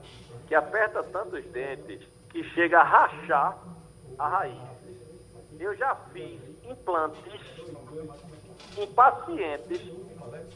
que 0.48 0.56
aperta 0.56 1.04
tanto 1.04 1.36
os 1.36 1.46
dentes 1.46 2.02
que 2.32 2.44
chega 2.46 2.80
a 2.80 2.84
rachar 2.84 3.60
a 4.18 4.28
raiz. 4.28 4.58
Eu 5.60 5.76
já 5.76 5.96
fiz 6.12 6.42
implantes 6.68 7.42
em 8.76 8.88
pacientes 8.88 9.82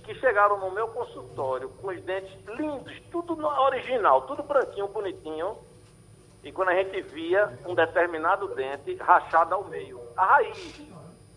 que 0.03 0.15
chegaram 0.15 0.59
no 0.59 0.71
meu 0.71 0.87
consultório 0.87 1.69
com 1.69 1.89
os 1.89 2.01
dentes 2.01 2.33
lindos, 2.57 2.99
tudo 3.11 3.37
original, 3.45 4.23
tudo 4.23 4.41
branquinho, 4.41 4.87
bonitinho. 4.87 5.55
E 6.43 6.51
quando 6.51 6.69
a 6.69 6.75
gente 6.75 6.99
via 7.01 7.59
um 7.67 7.75
determinado 7.75 8.47
dente 8.55 8.95
rachado 8.95 9.53
ao 9.53 9.65
meio, 9.65 10.01
a 10.17 10.25
raiz, 10.25 10.81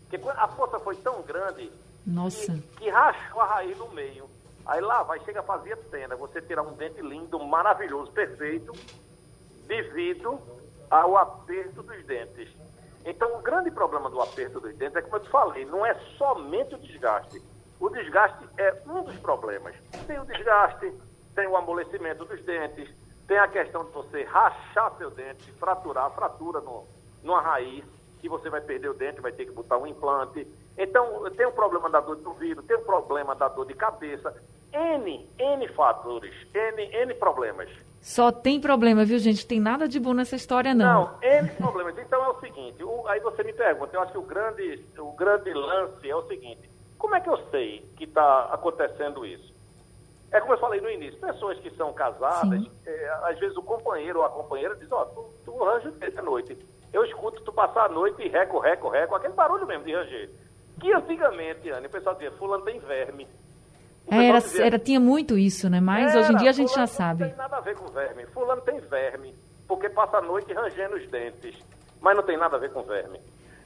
porque 0.09 0.27
a 0.27 0.47
força 0.47 0.79
foi 0.79 0.95
tão 0.95 1.21
grande 1.21 1.71
Nossa. 2.05 2.53
Que, 2.53 2.77
que 2.77 2.89
rachou 2.89 3.41
a 3.41 3.45
raiz 3.45 3.77
no 3.77 3.89
meio. 3.89 4.29
Aí 4.65 4.81
lá 4.81 5.03
vai, 5.03 5.19
chega 5.21 5.39
a 5.39 5.43
fazer 5.43 5.75
pena, 5.89 6.15
você 6.15 6.41
tirar 6.41 6.61
um 6.61 6.73
dente 6.73 7.01
lindo, 7.01 7.39
maravilhoso, 7.39 8.11
perfeito, 8.11 8.71
devido 9.65 10.39
ao 10.89 11.17
aperto 11.17 11.81
dos 11.81 12.05
dentes. 12.05 12.49
Então, 13.03 13.37
o 13.37 13.41
grande 13.41 13.71
problema 13.71 14.09
do 14.09 14.21
aperto 14.21 14.59
dos 14.59 14.75
dentes 14.75 14.97
é, 14.97 15.01
como 15.01 15.15
eu 15.15 15.21
te 15.21 15.29
falei, 15.29 15.65
não 15.65 15.85
é 15.85 15.95
somente 16.17 16.75
o 16.75 16.77
desgaste. 16.77 17.41
O 17.79 17.89
desgaste 17.89 18.47
é 18.57 18.81
um 18.85 19.03
dos 19.03 19.17
problemas. 19.17 19.75
Tem 20.05 20.19
o 20.19 20.25
desgaste, 20.25 20.93
tem 21.33 21.47
o 21.47 21.57
amolecimento 21.57 22.25
dos 22.25 22.43
dentes, 22.43 22.93
tem 23.27 23.39
a 23.39 23.47
questão 23.47 23.85
de 23.85 23.91
você 23.91 24.23
rachar 24.23 24.95
seu 24.97 25.09
dente, 25.09 25.51
fraturar, 25.53 26.11
fratura 26.11 26.59
no, 26.61 26.85
numa 27.23 27.41
raiz, 27.41 27.83
que 28.19 28.29
você 28.29 28.49
vai 28.49 28.61
perder 28.61 28.89
o 28.89 28.93
dente, 28.93 29.19
vai 29.19 29.31
ter 29.31 29.45
que 29.45 29.51
botar 29.51 29.77
um 29.77 29.87
implante. 29.87 30.45
Então, 30.77 31.29
tem 31.31 31.45
o 31.45 31.51
problema 31.51 31.89
da 31.89 31.99
dor 31.99 32.15
de 32.17 32.27
ouvido, 32.27 32.63
tem 32.63 32.77
o 32.77 32.81
problema 32.81 33.35
da 33.35 33.47
dor 33.47 33.65
de 33.65 33.73
cabeça. 33.73 34.33
N, 34.73 35.29
N 35.37 35.67
fatores, 35.69 36.33
N, 36.53 36.83
N 36.83 37.13
problemas. 37.15 37.69
Só 37.99 38.31
tem 38.31 38.59
problema, 38.59 39.05
viu, 39.05 39.19
gente? 39.19 39.45
Tem 39.45 39.59
nada 39.59 39.87
de 39.87 39.99
bom 39.99 40.13
nessa 40.13 40.35
história, 40.35 40.73
não. 40.73 41.03
Não, 41.05 41.17
N 41.21 41.49
problemas. 41.59 41.97
Então 41.97 42.23
é 42.23 42.29
o 42.29 42.39
seguinte, 42.39 42.83
o, 42.83 43.07
aí 43.07 43.19
você 43.19 43.43
me 43.43 43.53
pergunta, 43.53 43.95
eu 43.95 44.01
acho 44.01 44.11
que 44.13 44.17
o 44.17 44.23
grande, 44.23 44.83
o 44.97 45.11
grande 45.11 45.53
lance 45.53 46.09
é 46.09 46.15
o 46.15 46.25
seguinte, 46.27 46.69
como 46.97 47.15
é 47.15 47.19
que 47.19 47.29
eu 47.29 47.37
sei 47.49 47.85
que 47.97 48.05
está 48.05 48.49
acontecendo 48.51 49.25
isso? 49.25 49.53
É 50.31 50.39
como 50.39 50.53
eu 50.53 50.59
falei 50.59 50.79
no 50.79 50.89
início, 50.89 51.19
pessoas 51.19 51.59
que 51.59 51.69
são 51.71 51.91
casadas, 51.93 52.63
é, 52.85 53.09
às 53.23 53.37
vezes 53.37 53.57
o 53.57 53.61
companheiro 53.61 54.19
ou 54.19 54.25
a 54.25 54.29
companheira 54.29 54.75
diz, 54.75 54.89
ó, 54.91 55.01
oh, 55.01 55.05
tu, 55.05 55.33
tu 55.45 55.63
arranja 55.63 55.93
a 56.17 56.21
noite. 56.21 56.57
Eu 56.93 57.03
escuto 57.03 57.41
tu 57.43 57.51
passar 57.51 57.85
a 57.85 57.89
noite 57.89 58.21
e 58.21 58.29
reco, 58.29 58.59
reco, 58.59 58.87
reco, 58.89 59.15
aquele 59.15 59.33
barulho 59.33 59.67
mesmo 59.67 59.83
de 59.83 59.93
ranger. 59.93 60.29
Que 60.79 60.93
antigamente, 60.93 61.69
Anne, 61.69 61.87
o 61.87 61.89
pessoal 61.89 62.15
dizia, 62.15 62.31
fulano 62.31 62.63
tem 62.63 62.79
verme. 62.79 63.27
É, 64.09 64.27
era, 64.27 64.39
dizia, 64.39 64.65
era, 64.65 64.79
tinha 64.79 64.99
muito 64.99 65.37
isso, 65.37 65.69
né? 65.69 65.79
Mas 65.79 66.11
era, 66.11 66.21
hoje 66.21 66.33
em 66.33 66.37
dia 66.37 66.49
a 66.49 66.53
gente 66.53 66.73
já 66.73 66.87
sabe. 66.87 67.21
Não 67.23 67.29
tem 67.29 67.37
nada 67.37 67.57
a 67.57 67.61
ver 67.61 67.75
com 67.75 67.87
verme. 67.87 68.25
Fulano 68.27 68.61
tem 68.61 68.79
verme, 68.79 69.35
porque 69.67 69.89
passa 69.89 70.17
a 70.17 70.21
noite 70.21 70.51
rangendo 70.53 70.95
os 70.95 71.07
dentes. 71.09 71.55
Mas 71.99 72.15
não 72.15 72.23
tem 72.23 72.37
nada 72.37 72.55
a 72.55 72.59
ver 72.59 72.71
com 72.71 72.81
verme. 72.81 73.21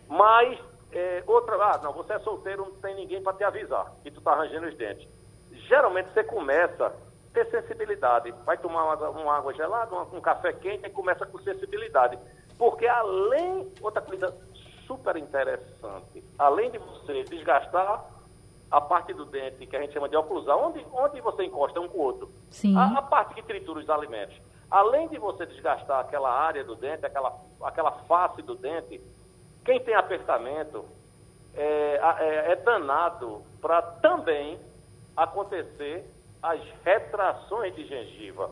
Mas, 0.10 0.60
é, 0.92 1.24
outra, 1.26 1.56
ah, 1.56 1.80
não, 1.82 1.94
você 1.94 2.14
é 2.14 2.20
solteiro, 2.20 2.66
não 2.66 2.76
tem 2.76 2.96
ninguém 2.96 3.24
para 3.24 3.34
te 3.34 3.44
avisar 3.44 3.94
que 4.04 4.12
tu 4.12 4.22
tá 4.22 4.36
rangendo 4.36 4.68
os 4.68 4.76
dentes. 4.76 5.08
Geralmente 5.68 6.12
você 6.14 6.24
começa 6.24 6.88
a 6.88 6.92
ter 7.34 7.50
sensibilidade. 7.50 8.34
Vai 8.46 8.58
tomar 8.58 8.84
uma, 8.84 9.10
uma 9.10 9.38
água 9.38 9.54
gelada, 9.54 9.96
um 9.96 10.22
café 10.22 10.52
quente 10.54 10.86
e 10.86 10.90
começa 10.90 11.26
com 11.26 11.40
sensibilidade. 11.40 12.20
Porque 12.58 12.88
além, 12.88 13.72
outra 13.82 14.02
coisa 14.02 14.36
super 14.86 15.18
interessante, 15.18 16.24
além 16.38 16.72
de 16.72 16.78
você 16.78 17.24
desgastar 17.24 18.06
a 18.72 18.82
parte 18.82 19.14
do 19.14 19.26
dente, 19.26 19.66
que 19.66 19.76
a 19.76 19.82
gente 19.82 19.94
chama 19.94 20.10
de 20.10 20.16
oclusão, 20.16 20.68
onde, 20.68 20.86
onde 20.92 21.22
você 21.22 21.44
encosta 21.44 21.80
um 21.80 21.88
com 21.88 21.98
o 21.98 22.02
outro, 22.02 22.30
a, 22.76 23.00
a, 23.00 23.02
parte 23.02 23.34
que 23.36 23.44
tritura 23.44 23.80
os 23.80 23.90
alimentos, 23.90 24.36
além 24.70 25.08
de 25.08 25.18
você 25.18 25.46
desgastar 25.46 26.00
aquela 26.00 26.32
área 26.32 26.64
do 26.64 26.76
dente, 26.76 27.06
aquela, 27.06 27.38
aquela 27.62 27.92
face 27.92 28.42
do 28.42 28.56
dente, 28.56 29.00
quem 29.64 29.80
tem 29.80 29.96
apertamento 29.96 30.86
é, 31.54 32.00
é, 32.20 32.52
é 32.52 32.56
danado 32.58 33.42
para 33.62 33.82
também 33.82 34.60
acontecer 35.16 36.06
as 36.42 36.62
retrações 36.84 37.74
de 37.76 37.88
gengiva. 37.88 38.52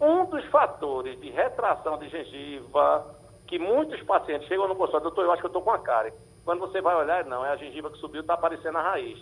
Um 0.00 0.24
dos 0.24 0.44
fatores 0.46 1.20
de 1.20 1.30
retração 1.30 1.98
de 1.98 2.08
gengiva, 2.08 3.19
que 3.50 3.58
muitos 3.58 4.00
pacientes 4.04 4.46
chegam 4.46 4.68
no 4.68 4.76
consultório, 4.76 5.02
doutor, 5.02 5.24
eu 5.24 5.32
acho 5.32 5.42
que 5.42 5.46
eu 5.46 5.48
estou 5.48 5.62
com 5.62 5.72
a 5.72 5.78
cárie. 5.80 6.12
Quando 6.44 6.60
você 6.60 6.80
vai 6.80 6.94
olhar, 6.94 7.24
não, 7.24 7.44
é 7.44 7.50
a 7.50 7.56
gengiva 7.56 7.90
que 7.90 7.98
subiu, 7.98 8.20
está 8.20 8.34
aparecendo 8.34 8.78
a 8.78 8.82
raiz. 8.82 9.18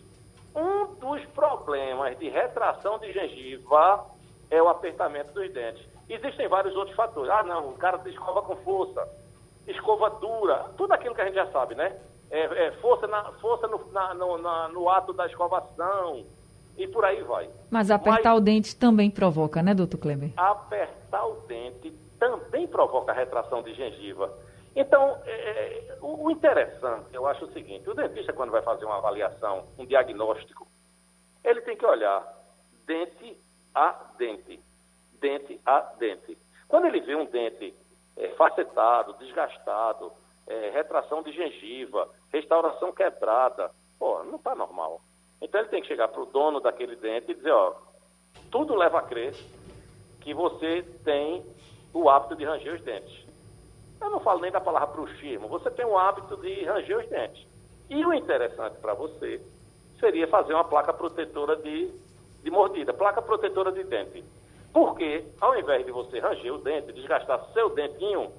Um 0.54 0.94
dos 0.96 1.24
problemas 1.34 2.16
de 2.18 2.28
retração 2.28 2.98
de 2.98 3.10
gengiva 3.10 4.04
é 4.50 4.62
o 4.62 4.68
apertamento 4.68 5.32
dos 5.32 5.50
dentes. 5.50 5.82
Existem 6.10 6.46
vários 6.46 6.76
outros 6.76 6.94
fatores. 6.94 7.30
Ah, 7.30 7.42
não, 7.42 7.70
o 7.70 7.78
cara 7.78 7.98
escova 8.06 8.42
com 8.42 8.54
força, 8.56 9.08
escova 9.66 10.10
dura, 10.10 10.72
tudo 10.76 10.92
aquilo 10.92 11.14
que 11.14 11.22
a 11.22 11.24
gente 11.24 11.34
já 11.34 11.50
sabe, 11.50 11.74
né? 11.74 11.98
É, 12.30 12.66
é 12.66 12.72
força, 12.82 13.06
na, 13.06 13.32
força 13.40 13.66
no, 13.66 13.90
na, 13.90 14.12
no, 14.12 14.36
na, 14.36 14.68
no 14.68 14.90
ato 14.90 15.14
da 15.14 15.24
escovação, 15.24 16.26
e 16.76 16.86
por 16.86 17.02
aí 17.02 17.22
vai. 17.22 17.48
Mas 17.70 17.90
apertar 17.90 18.30
Mas, 18.30 18.38
o 18.38 18.40
dente 18.42 18.76
também 18.76 19.10
provoca, 19.10 19.62
né, 19.62 19.74
doutor 19.74 19.96
Kleber? 19.96 20.32
Apertar 20.36 21.26
o 21.26 21.40
dente 21.46 21.90
também 22.18 22.66
provoca 22.66 23.12
retração 23.12 23.62
de 23.62 23.74
gengiva. 23.74 24.32
Então, 24.74 25.20
é, 25.24 25.30
é, 25.30 25.98
o, 26.00 26.30
interessante, 26.30 27.06
eu 27.12 27.26
acho 27.26 27.44
o 27.44 27.52
seguinte, 27.52 27.88
o 27.88 27.94
dentista 27.94 28.32
quando 28.32 28.50
vai 28.50 28.62
fazer 28.62 28.84
uma 28.84 28.98
avaliação, 28.98 29.66
um 29.78 29.84
diagnóstico, 29.84 30.66
ele 31.42 31.60
tem 31.62 31.76
que 31.76 31.86
olhar 31.86 32.22
dente 32.86 33.36
a 33.74 34.12
dente, 34.18 34.60
dente 35.20 35.60
a 35.64 35.80
dente. 35.98 36.38
Quando 36.68 36.86
ele 36.86 37.00
vê 37.00 37.14
um 37.14 37.26
dente 37.26 37.74
é, 38.16 38.28
facetado, 38.30 39.14
desgastado, 39.14 40.12
é, 40.46 40.70
retração 40.70 41.22
de 41.22 41.32
gengiva, 41.32 42.08
restauração 42.32 42.92
quebrada, 42.92 43.70
pô, 43.98 44.22
não 44.24 44.36
está 44.36 44.54
normal. 44.54 45.00
Então 45.40 45.60
ele 45.60 45.70
tem 45.70 45.82
que 45.82 45.88
chegar 45.88 46.08
para 46.08 46.20
o 46.20 46.26
dono 46.26 46.60
daquele 46.60 46.96
dente 46.96 47.30
e 47.30 47.34
dizer, 47.34 47.52
ó, 47.52 47.74
tudo 48.50 48.74
leva 48.74 48.98
a 48.98 49.02
crer 49.02 49.34
que 50.20 50.34
você 50.34 50.82
tem 51.04 51.44
o 51.92 52.08
hábito 52.08 52.36
de 52.36 52.44
ranger 52.44 52.74
os 52.74 52.82
dentes. 52.82 53.26
Eu 54.00 54.10
não 54.10 54.20
falo 54.20 54.40
nem 54.40 54.50
da 54.50 54.60
palavra 54.60 54.88
bruxismo, 54.88 55.48
você 55.48 55.70
tem 55.70 55.84
o 55.84 55.98
hábito 55.98 56.36
de 56.36 56.64
ranger 56.64 56.98
os 56.98 57.08
dentes. 57.08 57.46
E 57.90 58.04
o 58.04 58.12
interessante 58.12 58.76
para 58.78 58.94
você 58.94 59.40
seria 59.98 60.28
fazer 60.28 60.54
uma 60.54 60.64
placa 60.64 60.92
protetora 60.92 61.56
de, 61.56 61.90
de 62.42 62.50
mordida, 62.50 62.92
placa 62.92 63.20
protetora 63.22 63.72
de 63.72 63.82
dente. 63.84 64.24
Porque, 64.72 65.24
ao 65.40 65.58
invés 65.58 65.84
de 65.84 65.90
você 65.90 66.20
ranger 66.20 66.54
o 66.54 66.58
dente, 66.58 66.92
desgastar 66.92 67.44
seu 67.52 67.70
dentinho, 67.70 68.30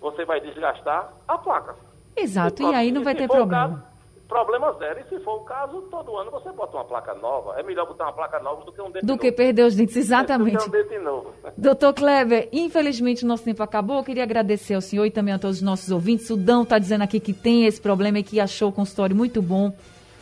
você 0.00 0.24
vai 0.24 0.40
desgastar 0.40 1.12
a 1.26 1.38
placa. 1.38 1.76
Exato, 2.16 2.62
e, 2.62 2.66
e 2.66 2.74
aí 2.74 2.92
não 2.92 3.04
vai 3.04 3.14
ter 3.14 3.28
problema. 3.28 3.68
Caso, 3.68 3.95
problema 4.28 4.72
zero. 4.74 5.00
E 5.00 5.08
se 5.08 5.18
for 5.24 5.36
o 5.36 5.44
caso, 5.44 5.82
todo 5.90 6.16
ano 6.16 6.30
você 6.30 6.50
bota 6.52 6.76
uma 6.76 6.84
placa 6.84 7.14
nova. 7.14 7.58
É 7.58 7.62
melhor 7.62 7.86
botar 7.86 8.04
uma 8.04 8.12
placa 8.12 8.38
nova 8.40 8.64
do 8.64 8.72
que 8.72 8.80
um 8.80 8.90
dente 8.90 9.06
Do 9.06 9.10
novo. 9.10 9.20
que 9.20 9.32
perder 9.32 9.64
os 9.64 9.74
dentes, 9.74 9.96
exatamente. 9.96 10.56
do 10.64 10.70
que 10.70 10.78
um 10.78 10.82
dente 10.82 10.98
novo. 10.98 11.32
Doutor 11.56 11.94
Kleber, 11.94 12.48
infelizmente 12.52 13.24
o 13.24 13.28
nosso 13.28 13.44
tempo 13.44 13.62
acabou. 13.62 13.98
Eu 13.98 14.04
queria 14.04 14.22
agradecer 14.22 14.74
ao 14.74 14.80
senhor 14.80 15.06
e 15.06 15.10
também 15.10 15.34
a 15.34 15.38
todos 15.38 15.56
os 15.58 15.62
nossos 15.62 15.90
ouvintes. 15.90 16.28
O 16.30 16.36
Dão 16.36 16.62
está 16.62 16.78
dizendo 16.78 17.02
aqui 17.02 17.20
que 17.20 17.32
tem 17.32 17.66
esse 17.66 17.80
problema 17.80 18.18
e 18.18 18.22
que 18.22 18.40
achou 18.40 18.68
o 18.68 18.72
consultório 18.72 19.14
muito 19.14 19.40
bom. 19.40 19.72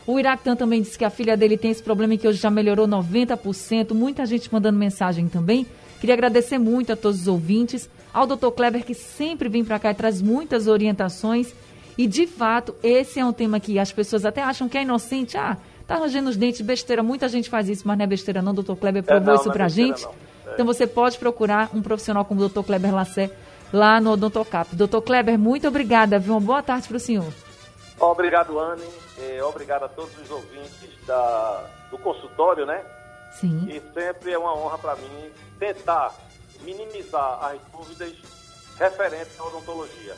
O 0.07 0.19
Iractan 0.19 0.55
também 0.55 0.81
disse 0.81 0.97
que 0.97 1.03
a 1.05 1.09
filha 1.09 1.35
dele 1.35 1.57
tem 1.57 1.71
esse 1.71 1.81
problema 1.81 2.13
e 2.13 2.17
que 2.17 2.27
hoje 2.27 2.39
já 2.39 2.51
melhorou 2.51 2.87
90%. 2.87 3.93
Muita 3.93 4.25
gente 4.25 4.53
mandando 4.53 4.77
mensagem 4.77 5.27
também. 5.27 5.65
Queria 5.99 6.13
agradecer 6.13 6.59
muito 6.59 6.93
a 6.93 6.95
todos 6.95 7.21
os 7.21 7.27
ouvintes, 7.27 7.89
ao 8.13 8.27
doutor 8.27 8.51
Kleber, 8.51 8.85
que 8.85 8.93
sempre 8.93 9.49
vem 9.49 9.65
para 9.65 9.79
cá 9.79 9.89
e 9.89 9.95
traz 9.95 10.21
muitas 10.21 10.67
orientações. 10.67 11.55
E, 11.97 12.07
de 12.07 12.27
fato, 12.27 12.75
esse 12.83 13.19
é 13.19 13.25
um 13.25 13.31
tema 13.31 13.59
que 13.59 13.79
as 13.79 13.91
pessoas 13.91 14.25
até 14.25 14.41
acham 14.41 14.67
que 14.67 14.77
é 14.77 14.81
inocente. 14.81 15.37
Ah, 15.37 15.57
tá 15.87 15.95
arranjando 15.95 16.29
os 16.29 16.37
dentes, 16.37 16.61
besteira. 16.61 17.01
Muita 17.01 17.29
gente 17.29 17.49
faz 17.49 17.69
isso, 17.69 17.87
mas 17.87 17.97
não 17.97 18.03
é 18.03 18.07
besteira 18.07 18.41
não. 18.41 18.53
Doutor 18.53 18.75
Kleber 18.75 19.03
provou 19.03 19.23
é, 19.23 19.27
não, 19.27 19.35
isso 19.35 19.49
é 19.49 19.53
pra 19.53 19.67
gente. 19.67 20.05
É. 20.05 20.53
Então, 20.53 20.65
você 20.65 20.85
pode 20.85 21.17
procurar 21.17 21.69
um 21.73 21.81
profissional 21.81 22.25
como 22.25 22.39
o 22.39 22.43
doutor 22.43 22.63
Kleber 22.63 22.93
Lassé 22.93 23.31
lá 23.71 23.99
no 23.99 24.11
Odontocap. 24.11 24.75
Doutor 24.75 25.01
Kleber, 25.01 25.37
muito 25.39 25.67
obrigada. 25.67 26.19
Viu? 26.19 26.33
Uma 26.33 26.41
boa 26.41 26.63
tarde 26.63 26.87
para 26.87 26.97
o 26.97 26.99
senhor. 26.99 27.31
Obrigado, 27.99 28.59
Anne. 28.59 28.83
É, 29.17 29.43
obrigado 29.43 29.83
a 29.83 29.87
todos 29.87 30.11
os 30.19 30.29
ouvintes 30.29 30.89
da, 31.07 31.63
do 31.89 31.97
consultório, 31.97 32.65
né? 32.65 32.81
Sim. 33.31 33.67
E 33.69 33.81
sempre 33.93 34.31
é 34.31 34.37
uma 34.37 34.55
honra 34.55 34.77
para 34.77 34.95
mim 34.95 35.31
tentar 35.59 36.13
minimizar 36.61 37.45
as 37.45 37.59
dúvidas 37.71 38.13
referentes 38.77 39.39
à 39.39 39.43
odontologia. 39.43 40.15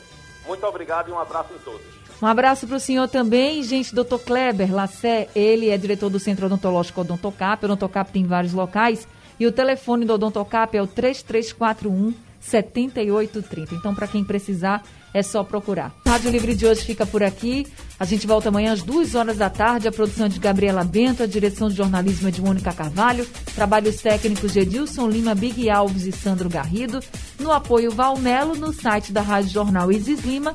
Muito 0.48 0.66
obrigado 0.66 1.10
e 1.10 1.12
um 1.12 1.18
abraço 1.18 1.52
em 1.54 1.58
todos. 1.58 1.86
Um 2.20 2.26
abraço 2.26 2.66
para 2.66 2.76
o 2.76 2.80
senhor 2.80 3.06
também. 3.06 3.62
Gente, 3.62 3.94
doutor 3.94 4.18
Kleber 4.18 4.74
Lassé, 4.74 5.28
ele 5.36 5.68
é 5.68 5.76
diretor 5.76 6.10
do 6.10 6.18
Centro 6.18 6.46
Odontológico 6.46 7.02
Odontocap. 7.02 7.62
O 7.62 7.66
Odontocap 7.66 8.10
tem 8.10 8.24
vários 8.24 8.52
locais. 8.52 9.06
E 9.38 9.46
o 9.46 9.52
telefone 9.52 10.04
do 10.04 10.14
Odontocap 10.14 10.76
é 10.76 10.82
o 10.82 10.86
3341 10.86 12.12
7830. 12.40 13.74
Então, 13.74 13.94
para 13.94 14.08
quem 14.08 14.24
precisar, 14.24 14.82
é 15.12 15.22
só 15.22 15.42
procurar. 15.42 15.94
Rádio 16.06 16.30
Livre 16.30 16.54
de 16.54 16.66
hoje 16.66 16.82
fica 16.84 17.06
por 17.06 17.22
aqui. 17.22 17.66
A 17.98 18.04
gente 18.04 18.26
volta 18.26 18.48
amanhã 18.48 18.72
às 18.72 18.82
duas 18.82 19.14
horas 19.14 19.36
da 19.36 19.50
tarde. 19.50 19.88
A 19.88 19.92
produção 19.92 20.26
é 20.26 20.28
de 20.28 20.38
Gabriela 20.38 20.84
Bento, 20.84 21.22
a 21.22 21.26
direção 21.26 21.68
de 21.68 21.76
jornalismo 21.76 22.28
é 22.28 22.30
de 22.30 22.40
Mônica 22.40 22.72
Carvalho, 22.72 23.26
trabalhos 23.54 23.96
técnicos 23.96 24.52
de 24.52 24.60
Edilson 24.60 25.08
Lima, 25.08 25.34
Big 25.34 25.68
Alves 25.68 26.04
e 26.04 26.12
Sandro 26.12 26.48
Garrido. 26.48 27.00
No 27.38 27.52
apoio 27.52 27.90
Valmelo, 27.90 28.54
no 28.54 28.72
site 28.72 29.12
da 29.12 29.20
Rádio 29.20 29.50
Jornal 29.50 29.90
Isis 29.90 30.20
Lima. 30.20 30.54